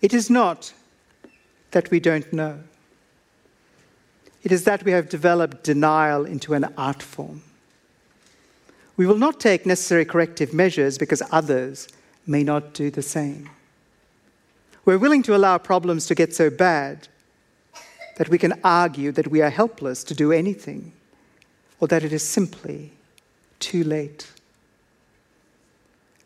[0.06, 0.72] It is not
[1.72, 2.60] that we don't know.
[4.44, 7.42] It is that we have developed denial into an art form.
[8.96, 11.88] We will not take necessary corrective measures because others
[12.24, 13.50] may not do the same.
[14.84, 17.08] We're willing to allow problems to get so bad
[18.16, 20.92] that we can argue that we are helpless to do anything
[21.80, 22.92] or that it is simply
[23.58, 24.28] too late.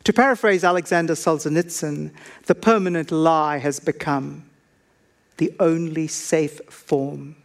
[0.03, 2.11] To paraphrase Alexander Solzhenitsyn,
[2.45, 4.49] the permanent lie has become
[5.37, 7.35] the only safe form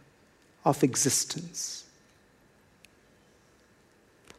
[0.65, 1.85] of existence.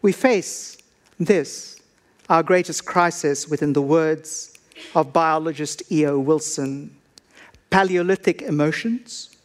[0.03, 0.79] We face
[1.19, 1.81] this,
[2.29, 4.57] our greatest crisis, within the words
[4.95, 6.19] of biologist E.O.
[6.19, 6.95] Wilson
[7.71, 9.37] Paleolithic emotions,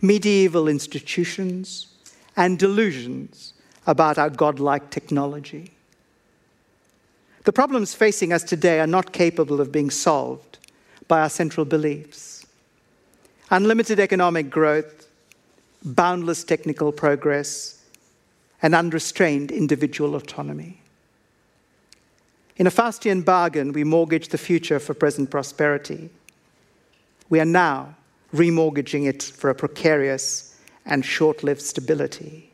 [0.00, 1.88] medieval institutions,
[2.36, 3.52] and delusions
[3.86, 5.73] about our godlike technology.
[7.44, 10.58] The problems facing us today are not capable of being solved
[11.08, 12.46] by our central beliefs.
[13.50, 15.06] Unlimited economic growth,
[15.84, 17.82] boundless technical progress,
[18.62, 20.80] and unrestrained individual autonomy.
[22.56, 26.08] In a Faustian bargain, we mortgage the future for present prosperity.
[27.28, 27.94] We are now
[28.32, 32.50] remortgaging it for a precarious and short lived stability.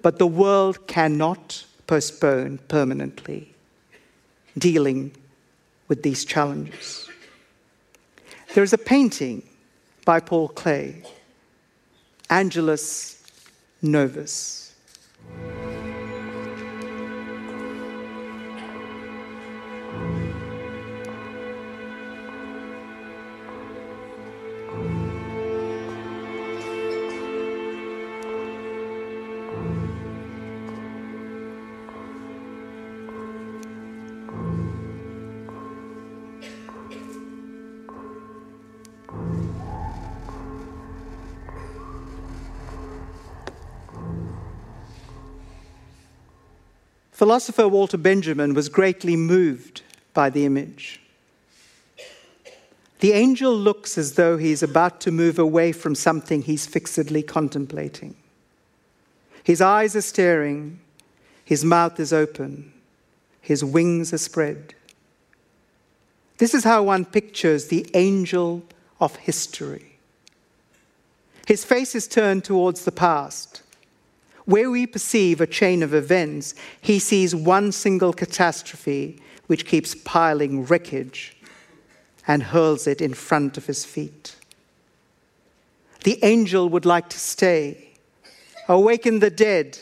[0.00, 3.52] But the world cannot postpone permanently
[4.56, 5.12] dealing
[5.88, 7.08] with these challenges.
[8.54, 9.42] There is a painting
[10.04, 11.06] by Paul Klee,
[12.28, 13.22] Angelus
[13.80, 14.74] Novus.
[47.22, 51.00] Philosopher Walter Benjamin was greatly moved by the image.
[52.98, 57.22] The angel looks as though he is about to move away from something he's fixedly
[57.22, 58.16] contemplating.
[59.44, 60.80] His eyes are staring,
[61.44, 62.72] his mouth is open,
[63.40, 64.74] his wings are spread.
[66.38, 68.64] This is how one pictures the angel
[69.00, 69.96] of history.
[71.46, 73.62] His face is turned towards the past.
[74.44, 80.64] Where we perceive a chain of events, he sees one single catastrophe which keeps piling
[80.64, 81.36] wreckage
[82.26, 84.36] and hurls it in front of his feet.
[86.04, 87.90] The angel would like to stay,
[88.68, 89.78] awaken the dead,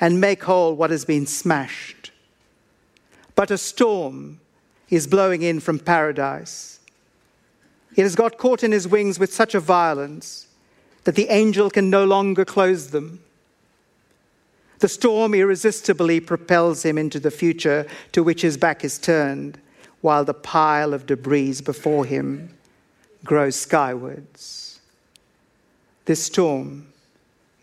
[0.00, 2.10] and make whole what has been smashed.
[3.36, 4.40] But a storm
[4.90, 6.80] is blowing in from paradise.
[7.94, 10.48] It has got caught in his wings with such a violence
[11.04, 13.20] that the angel can no longer close them.
[14.82, 19.60] The storm irresistibly propels him into the future to which his back is turned,
[20.00, 22.52] while the pile of debris before him
[23.24, 24.80] grows skywards.
[26.06, 26.88] This storm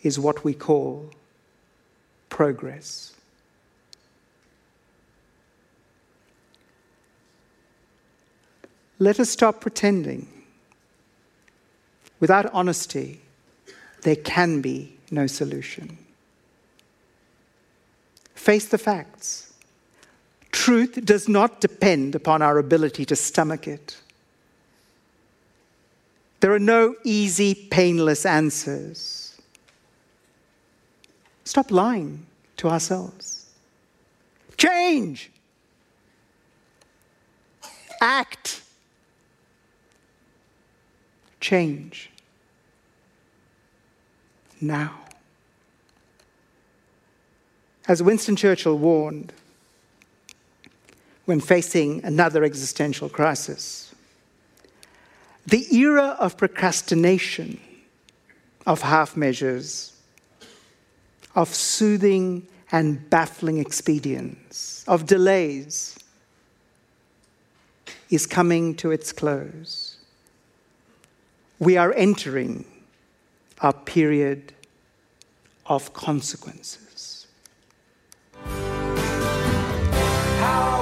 [0.02, 1.10] is what we call
[2.30, 3.12] progress.
[8.98, 10.30] Let us stop pretending.
[12.22, 13.20] Without honesty,
[14.04, 15.98] there can be no solution.
[18.50, 19.54] Face the facts.
[20.52, 23.95] Truth does not depend upon our ability to stomach it.
[26.39, 29.39] There are no easy, painless answers.
[31.43, 32.26] Stop lying
[32.58, 33.52] to ourselves.
[34.58, 35.30] Change!
[38.02, 38.64] act.
[41.39, 42.10] Change.
[44.60, 45.09] Now.
[47.90, 49.34] As Winston Churchill warned
[51.26, 53.96] when facing another existential crisis,
[55.48, 57.60] the era of procrastination,
[58.68, 59.94] of half measures,
[61.34, 65.98] of soothing and baffling expedients, of delays,
[68.12, 69.98] is coming to its close.
[71.58, 72.66] We are entering
[73.62, 74.54] a period
[75.66, 76.89] of consequences.
[80.40, 80.79] Well,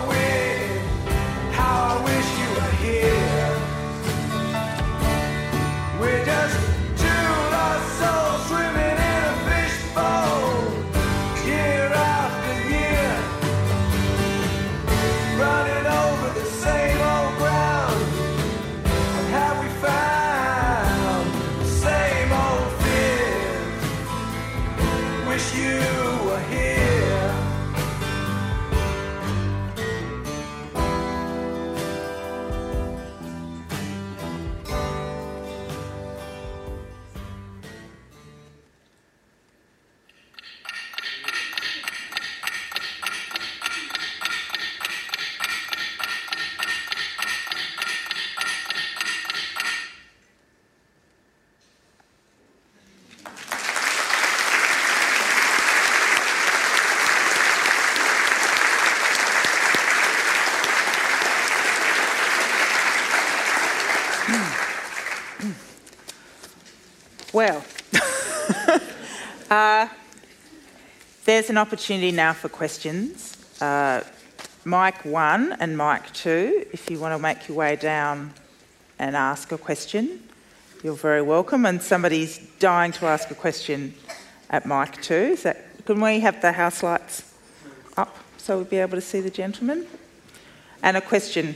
[71.37, 73.37] there's an opportunity now for questions.
[73.61, 74.01] Uh,
[74.65, 78.33] mic one and mic two, if you want to make your way down
[78.97, 80.19] and ask a question,
[80.83, 81.67] you're very welcome.
[81.67, 83.93] And somebody's dying to ask a question
[84.49, 85.35] at mic two.
[85.43, 87.31] That, can we have the house lights
[87.95, 89.85] up so we'll be able to see the gentleman?
[90.81, 91.53] And a question,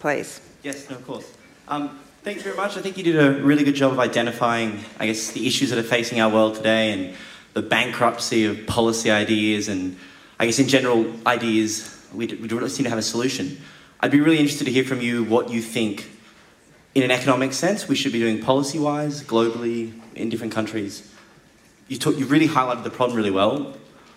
[0.00, 0.40] please.
[0.62, 1.30] Yes, no, of course.
[1.68, 2.78] Um, Thanks very much.
[2.78, 5.78] I think you did a really good job of identifying, I guess, the issues that
[5.78, 7.14] are facing our world today and
[7.54, 9.96] the bankruptcy of policy ideas and,
[10.38, 11.94] I guess, in general, ideas.
[12.12, 13.60] We, we don't seem to have a solution.
[14.00, 16.08] I'd be really interested to hear from you what you think,
[16.94, 21.12] in an economic sense, we should be doing policy wise, globally, in different countries.
[21.88, 23.76] You, took, you really highlighted the problem really well.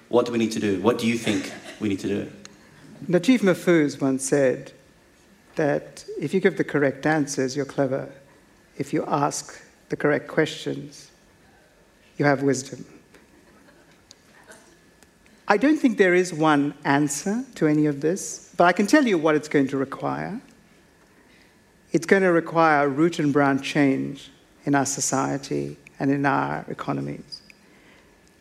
[0.10, 0.82] What do we need to do?
[0.82, 2.32] What do you think we need to do?
[3.08, 4.74] Najib Mahfouz once said,
[5.56, 8.10] that if you give the correct answers, you're clever.
[8.78, 11.12] If you ask the correct questions,
[12.18, 12.86] you have wisdom.
[15.52, 19.06] I don't think there is one answer to any of this, but I can tell
[19.06, 20.40] you what it's going to require.
[21.92, 24.32] It's going to require root and branch change
[24.64, 27.42] in our society and in our economies.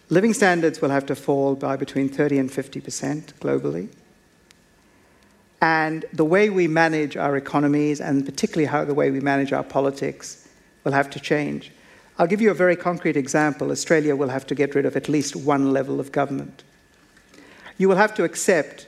[0.09, 3.89] Living standards will have to fall by between 30 and 50% globally.
[5.61, 9.65] And the way we manage our economies, and particularly how the way we manage our
[9.65, 10.47] politics,
[10.85, 11.73] will have to change.
[12.21, 13.73] I'll give you a very concrete example.
[13.73, 16.63] Australia will have to get rid of at least one level of government.
[17.81, 18.87] You will have to accept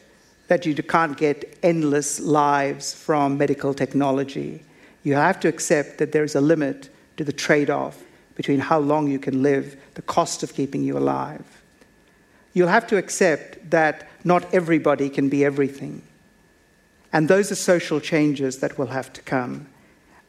[0.48, 4.62] that you can't get endless lives from medical technology.
[5.02, 8.02] You have to accept that there is a limit to the trade off
[8.34, 11.62] between how long you can live, the cost of keeping you alive.
[12.52, 16.02] You'll have to accept that not everybody can be everything.
[17.14, 19.68] And those are social changes that will have to come.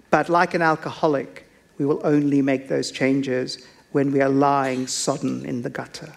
[0.09, 5.45] But like an alcoholic, we will only make those changes when we are lying sodden
[5.45, 6.13] in the gutter.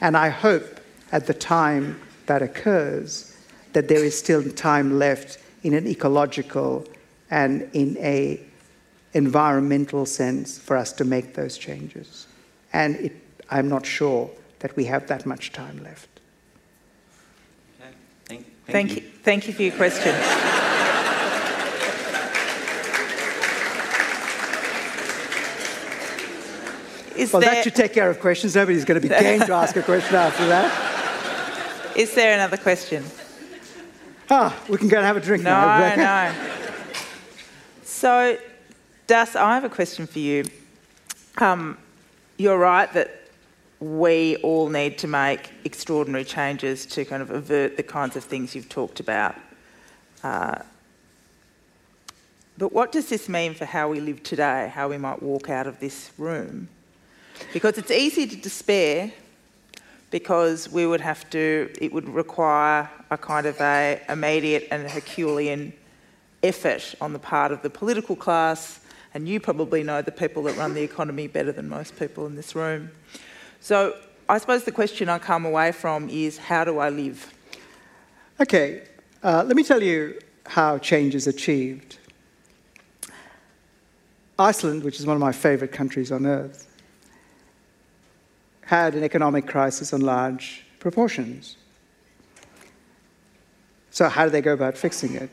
[0.00, 0.80] And I hope
[1.12, 3.36] at the time that occurs
[3.72, 6.86] that there is still time left in an ecological
[7.30, 8.40] and in a
[9.14, 12.26] environmental sense for us to make those changes.
[12.72, 13.12] And it,
[13.50, 14.30] I'm not sure
[14.60, 16.08] that we have that much time left.
[18.66, 19.02] Thank, you.
[19.22, 20.14] Thank you for your question.
[27.18, 27.50] Is well, there...
[27.50, 28.54] that should take care of questions.
[28.54, 31.96] Nobody's going to be game to ask a question after that.
[31.96, 33.04] Is there another question?
[34.30, 35.96] Ah, we can go and have a drink no, now.
[35.96, 36.34] No, no.
[37.82, 38.38] So,
[39.08, 40.44] Das, I have a question for you.
[41.38, 41.76] Um,
[42.36, 43.28] you're right that
[43.80, 48.54] we all need to make extraordinary changes to kind of avert the kinds of things
[48.54, 49.34] you've talked about.
[50.22, 50.60] Uh,
[52.56, 55.66] but what does this mean for how we live today, how we might walk out
[55.66, 56.68] of this room?
[57.52, 59.12] Because it's easy to despair,
[60.10, 65.72] because we would have to, it would require a kind of a immediate and Herculean
[66.42, 68.80] effort on the part of the political class,
[69.14, 72.36] and you probably know the people that run the economy better than most people in
[72.36, 72.90] this room.
[73.60, 73.96] So
[74.28, 77.32] I suppose the question I come away from is how do I live?
[78.40, 78.82] Okay,
[79.22, 81.98] uh, let me tell you how change is achieved.
[84.38, 86.67] Iceland, which is one of my favorite countries on earth,
[88.68, 91.56] had an economic crisis on large proportions.
[93.90, 95.30] So, how do they go about fixing it?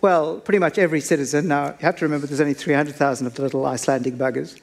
[0.00, 3.42] Well, pretty much every citizen, now you have to remember there's only 300,000 of the
[3.42, 4.60] little Icelandic buggers.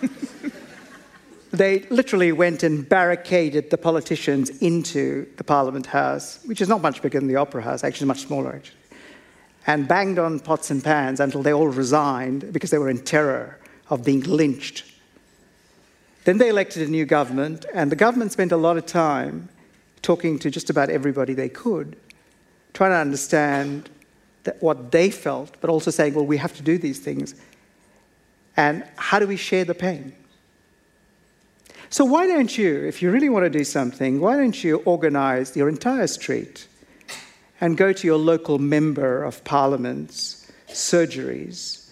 [1.50, 7.02] they literally went and barricaded the politicians into the Parliament House, which is not much
[7.02, 8.78] bigger than the Opera House, actually, much smaller, actually,
[9.66, 13.58] and banged on pots and pans until they all resigned because they were in terror
[13.90, 14.95] of being lynched.
[16.26, 19.48] Then they elected a new government, and the government spent a lot of time
[20.02, 21.96] talking to just about everybody they could,
[22.74, 23.88] trying to understand
[24.58, 27.36] what they felt, but also saying, well, we have to do these things.
[28.56, 30.14] And how do we share the pain?
[31.90, 35.56] So, why don't you, if you really want to do something, why don't you organize
[35.56, 36.66] your entire street
[37.60, 41.88] and go to your local member of parliament's surgeries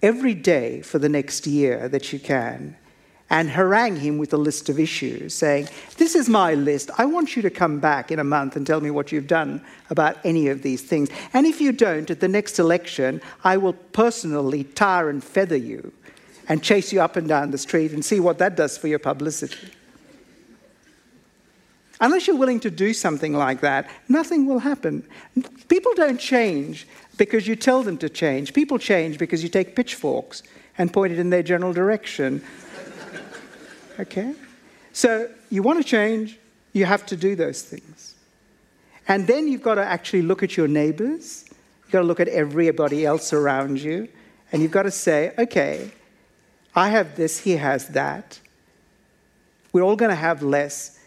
[0.00, 2.76] every day for the next year that you can
[3.30, 6.90] and harangue him with a list of issues, saying, This is my list.
[6.98, 9.64] I want you to come back in a month and tell me what you've done
[9.90, 11.08] about any of these things.
[11.32, 15.92] And if you don't, at the next election, I will personally tar and feather you
[16.48, 18.98] and chase you up and down the street and see what that does for your
[18.98, 19.70] publicity.
[22.00, 25.06] Unless you're willing to do something like that, nothing will happen.
[25.68, 28.52] People don't change because you tell them to change.
[28.52, 30.42] People change because you take pitchforks
[30.76, 32.44] and point it in their general direction
[33.98, 34.34] Okay?
[34.92, 36.38] So you want to change,
[36.72, 38.14] you have to do those things.
[39.06, 41.44] And then you've got to actually look at your neighbors,
[41.82, 44.08] you've got to look at everybody else around you,
[44.50, 45.90] and you've got to say, okay,
[46.74, 48.40] I have this, he has that.
[49.72, 50.98] We're all going to have less.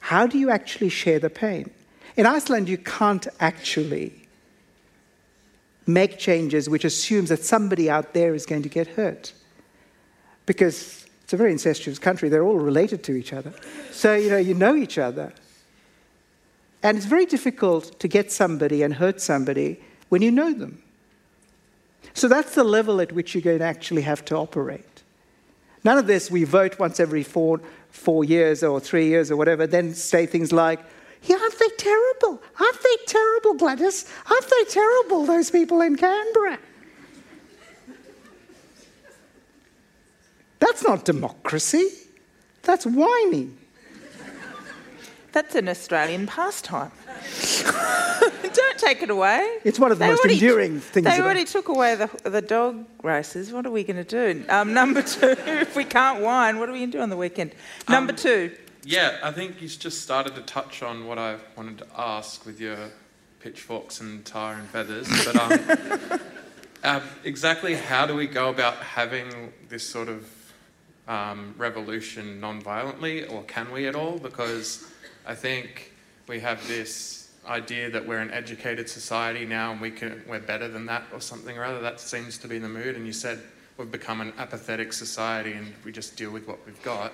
[0.00, 1.70] How do you actually share the pain?
[2.16, 4.28] In Iceland, you can't actually
[5.86, 9.32] make changes which assumes that somebody out there is going to get hurt.
[10.46, 11.01] Because
[11.32, 12.28] it's a very incestuous country.
[12.28, 13.54] They're all related to each other.
[13.90, 15.32] So, you know, you know each other.
[16.82, 19.80] And it's very difficult to get somebody and hurt somebody
[20.10, 20.82] when you know them.
[22.12, 25.02] So that's the level at which you're going to actually have to operate.
[25.84, 29.66] None of this, we vote once every four, four years or three years or whatever,
[29.66, 30.80] then say things like,
[31.22, 32.42] yeah, aren't they terrible?
[32.60, 34.04] Aren't they terrible, Gladys?
[34.30, 36.58] Aren't they terrible, those people in Canberra?
[40.62, 41.88] That's not democracy.
[42.62, 43.58] That's whining.
[45.32, 46.92] That's an Australian pastime.
[47.62, 49.58] Don't take it away.
[49.64, 51.06] It's one of the they most already, enduring things.
[51.06, 53.50] They already took away the, the dog races.
[53.52, 54.44] What are we going to do?
[54.48, 57.16] Um, number two, if we can't whine, what are we going to do on the
[57.16, 57.56] weekend?
[57.88, 58.54] Number um, two.
[58.84, 62.60] Yeah, I think you just started to touch on what I wanted to ask with
[62.60, 62.76] your
[63.40, 65.08] pitchforks and tar and feathers.
[65.24, 66.20] But um,
[66.84, 70.41] uh, exactly how do we go about having this sort of
[71.08, 74.18] um, revolution non-violently, or can we at all?
[74.18, 74.86] Because
[75.26, 75.92] I think
[76.28, 80.68] we have this idea that we're an educated society now and we can, we're better
[80.68, 81.80] than that or something or other.
[81.80, 82.94] That seems to be the mood.
[82.94, 83.40] And you said
[83.76, 87.12] we've become an apathetic society and we just deal with what we've got.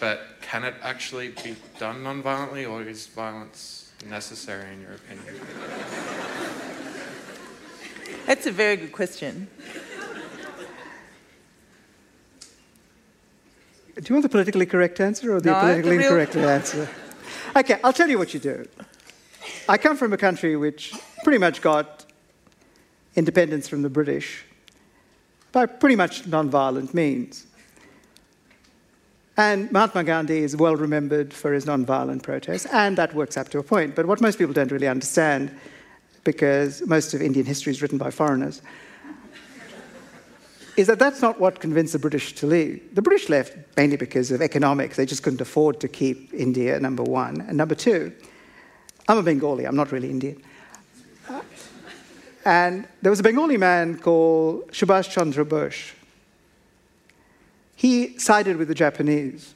[0.00, 5.40] But can it actually be done non-violently, or is violence necessary in your opinion?
[8.26, 9.46] That's a very good question.
[13.94, 16.88] Do you want the politically correct answer or the no, politically the incorrect answer?
[17.54, 18.66] Okay, I'll tell you what you do.
[19.68, 20.92] I come from a country which
[21.22, 22.04] pretty much got
[23.14, 24.44] independence from the British
[25.52, 27.46] by pretty much non-violent means.
[29.36, 33.58] And Mahatma Gandhi is well remembered for his non-violent protests, and that works up to
[33.58, 33.94] a point.
[33.94, 35.56] But what most people don't really understand,
[36.24, 38.60] because most of Indian history is written by foreigners,
[40.76, 42.94] is that that's not what convinced the British to leave.
[42.94, 44.96] The British left mainly because of economics.
[44.96, 47.40] They just couldn't afford to keep India, number one.
[47.42, 48.12] And number two,
[49.08, 50.42] I'm a Bengali, I'm not really Indian.
[51.28, 51.42] Uh,
[52.44, 55.92] and there was a Bengali man called Subhash Chandra Bose.
[57.76, 59.54] He sided with the Japanese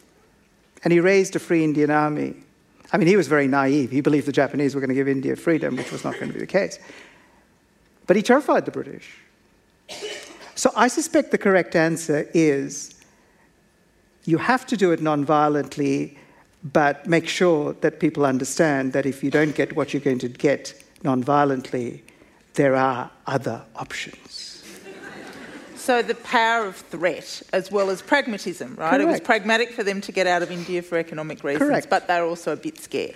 [0.84, 2.34] and he raised a free Indian army.
[2.92, 3.90] I mean, he was very naive.
[3.90, 6.32] He believed the Japanese were going to give India freedom, which was not going to
[6.32, 6.78] be the case.
[8.06, 9.10] But he terrified the British.
[10.58, 12.92] So I suspect the correct answer is
[14.24, 16.18] you have to do it non-violently
[16.64, 20.28] but make sure that people understand that if you don't get what you're going to
[20.28, 22.02] get non-violently,
[22.54, 24.64] there are other options.
[25.76, 28.90] So the power of threat as well as pragmatism, right?
[28.90, 29.02] Correct.
[29.02, 31.88] It was pragmatic for them to get out of India for economic reasons, Correct.
[31.88, 33.14] but they're also a bit scared.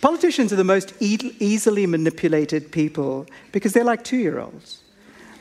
[0.00, 4.80] Politicians are the most e- easily manipulated people because they're like two year olds.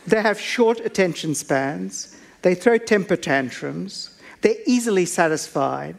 [0.10, 5.97] They have short attention spans, they throw temper tantrums, they're easily satisfied,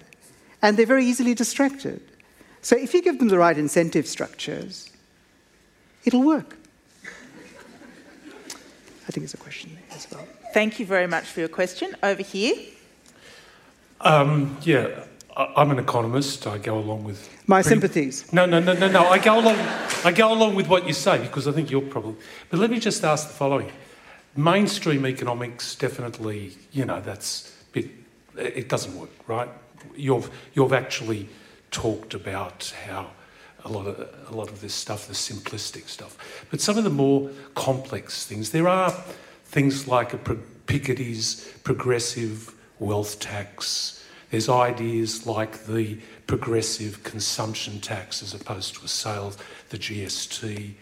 [0.63, 2.01] and they're very easily distracted.
[2.61, 4.91] So if you give them the right incentive structures,
[6.05, 6.57] it'll work.
[9.07, 10.27] I think it's a question there as well.
[10.53, 11.95] Thank you very much for your question.
[12.03, 12.57] Over here.
[14.01, 15.05] Um, yeah,
[15.37, 16.49] I'm an economist.
[16.49, 17.81] I go along with my pretty...
[17.81, 18.33] sympathies.
[18.33, 19.07] No, no, no, no, no.
[19.07, 19.57] I go along.
[20.05, 22.17] I go along with what you say because I think you're probably.
[22.51, 23.71] But let me just ask the following:
[24.37, 27.89] mainstream economics definitely, you know, that's bit.
[28.37, 29.49] It doesn't work, right?
[29.97, 31.29] You've you've actually
[31.71, 33.11] talked about how
[33.65, 36.91] a lot of a lot of this stuff, the simplistic stuff, but some of the
[36.91, 38.51] more complex things.
[38.51, 38.91] There are
[39.45, 44.01] things like a Piketty's progressive wealth tax
[44.31, 49.37] there's ideas like the progressive consumption tax as opposed to a sales,
[49.71, 50.75] the GST.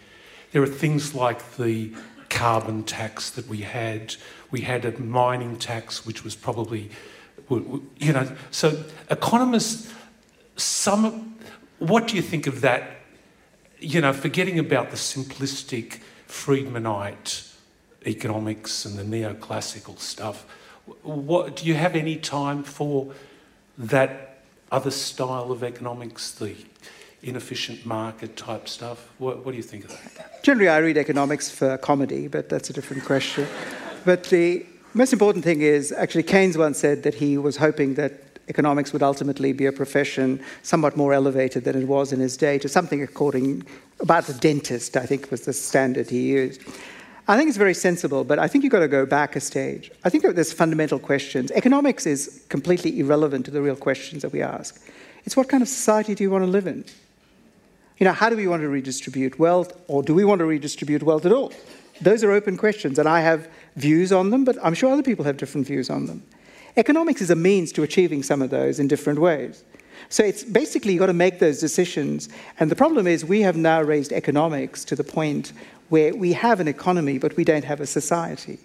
[0.51, 1.93] There are things like the
[2.29, 4.15] carbon tax that we had.
[4.51, 6.89] We had a mining tax, which was probably,
[7.49, 9.93] you know, so economists,
[10.55, 11.35] some,
[11.79, 12.91] what do you think of that?
[13.79, 17.53] You know, forgetting about the simplistic Friedmanite
[18.05, 20.45] economics and the neoclassical stuff,
[21.03, 23.13] what, do you have any time for
[23.77, 26.55] that other style of economics, the
[27.23, 29.09] inefficient market type stuff?
[29.17, 30.43] What, what do you think of that?
[30.43, 33.47] Generally, I read economics for comedy, but that's a different question.
[34.05, 38.13] but the most important thing is actually, Keynes once said that he was hoping that
[38.47, 42.57] economics would ultimately be a profession somewhat more elevated than it was in his day
[42.57, 43.63] to something according
[43.99, 46.61] about the dentist, I think was the standard he used.
[47.27, 49.91] I think it's very sensible, but I think you've got to go back a stage.
[50.03, 51.51] I think there's fundamental questions.
[51.51, 54.81] Economics is completely irrelevant to the real questions that we ask.
[55.25, 56.85] It's what kind of society do you want to live in?
[57.99, 61.03] You know, how do we want to redistribute wealth, or do we want to redistribute
[61.03, 61.51] wealth at all?
[62.01, 65.25] Those are open questions, and I have views on them, but I'm sure other people
[65.25, 66.23] have different views on them.
[66.77, 69.65] Economics is a means to achieving some of those in different ways.
[70.07, 72.29] So it's basically you've got to make those decisions.
[72.57, 75.51] And the problem is we have now raised economics to the point
[75.89, 78.59] where we have an economy, but we don't have a society.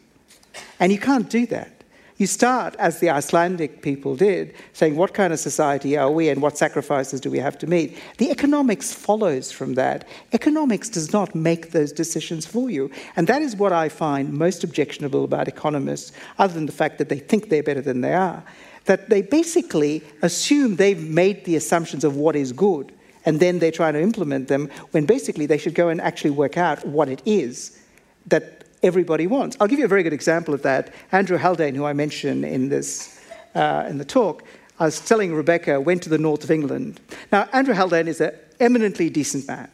[0.78, 1.72] And you can't do that.
[2.16, 6.40] You start, as the Icelandic people did, saying, What kind of society are we and
[6.40, 7.98] what sacrifices do we have to meet?
[8.18, 10.06] The economics follows from that.
[10.32, 12.88] Economics does not make those decisions for you.
[13.16, 17.08] And that is what I find most objectionable about economists, other than the fact that
[17.08, 18.44] they think they're better than they are,
[18.84, 22.92] that they basically assume they've made the assumptions of what is good
[23.26, 26.58] and then they're trying to implement them when basically they should go and actually work
[26.58, 27.80] out what it is
[28.26, 29.57] that everybody wants.
[29.61, 30.95] I'll give you a very good example of that.
[31.11, 33.20] Andrew Haldane, who I mentioned in this
[33.55, 34.45] uh, in the talk,
[34.78, 37.01] I was telling Rebecca went to the north of England.
[37.32, 39.68] Now Andrew Haldane is an eminently decent man.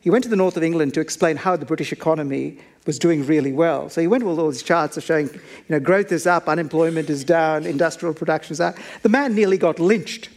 [0.00, 3.24] He went to the north of England to explain how the British economy was doing
[3.24, 3.88] really well.
[3.88, 7.08] So he went with all these charts of showing, you know, growth is up, unemployment
[7.08, 8.76] is down, industrial production is up.
[9.00, 10.28] The man nearly got lynched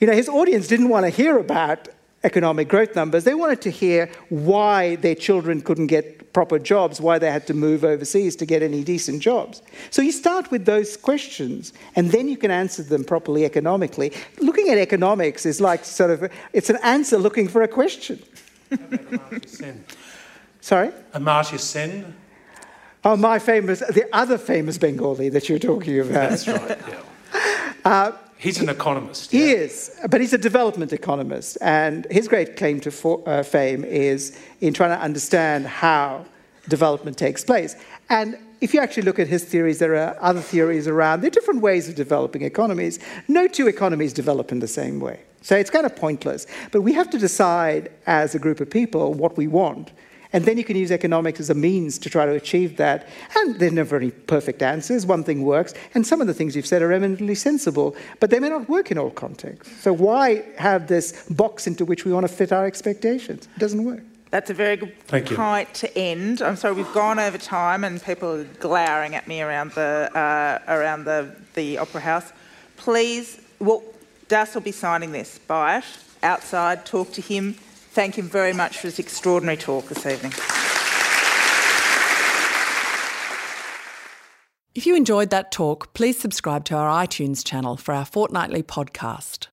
[0.00, 1.88] you know, his audience didn't want to hear about
[2.22, 3.24] economic growth numbers.
[3.24, 7.54] They wanted to hear why their children couldn't get proper jobs, why they had to
[7.54, 9.62] move overseas to get any decent jobs.
[9.90, 14.12] So you start with those questions, and then you can answer them properly economically.
[14.40, 18.22] Looking at economics is like sort of, it's an answer looking for a question.
[20.60, 20.90] Sorry?
[21.14, 22.14] Amartya Sen.
[23.04, 26.30] Oh, my famous, the other famous Bengali that you're talking about.
[26.30, 27.00] That's right, yeah.
[27.84, 29.34] Uh, He's an economist.
[29.34, 29.40] Yeah?
[29.40, 31.58] He is, but he's a development economist.
[31.60, 36.24] And his great claim to for, uh, fame is in trying to understand how
[36.68, 37.74] development takes place.
[38.08, 41.20] And if you actually look at his theories, there are other theories around.
[41.20, 43.00] There are different ways of developing economies.
[43.26, 45.20] No two economies develop in the same way.
[45.42, 46.46] So it's kind of pointless.
[46.72, 49.90] But we have to decide as a group of people what we want.
[50.32, 53.08] And then you can use economics as a means to try to achieve that.
[53.36, 55.06] And there are never any perfect answers.
[55.06, 58.38] One thing works, and some of the things you've said are eminently sensible, but they
[58.38, 59.80] may not work in all contexts.
[59.82, 63.48] So why have this box into which we want to fit our expectations?
[63.56, 64.02] It doesn't work.
[64.30, 65.88] That's a very good Thank point you.
[65.88, 66.42] to end.
[66.42, 70.58] I'm sorry we've gone over time, and people are glowering at me around the uh,
[70.68, 72.32] around the, the Opera House.
[72.76, 73.82] Please, well,
[74.28, 75.38] Das will be signing this.
[75.38, 75.84] Buy it
[76.22, 76.84] outside.
[76.84, 77.56] Talk to him
[77.98, 80.32] thank him very much for his extraordinary talk this evening.
[84.72, 89.48] If you enjoyed that talk, please subscribe to our iTunes channel for our fortnightly podcast.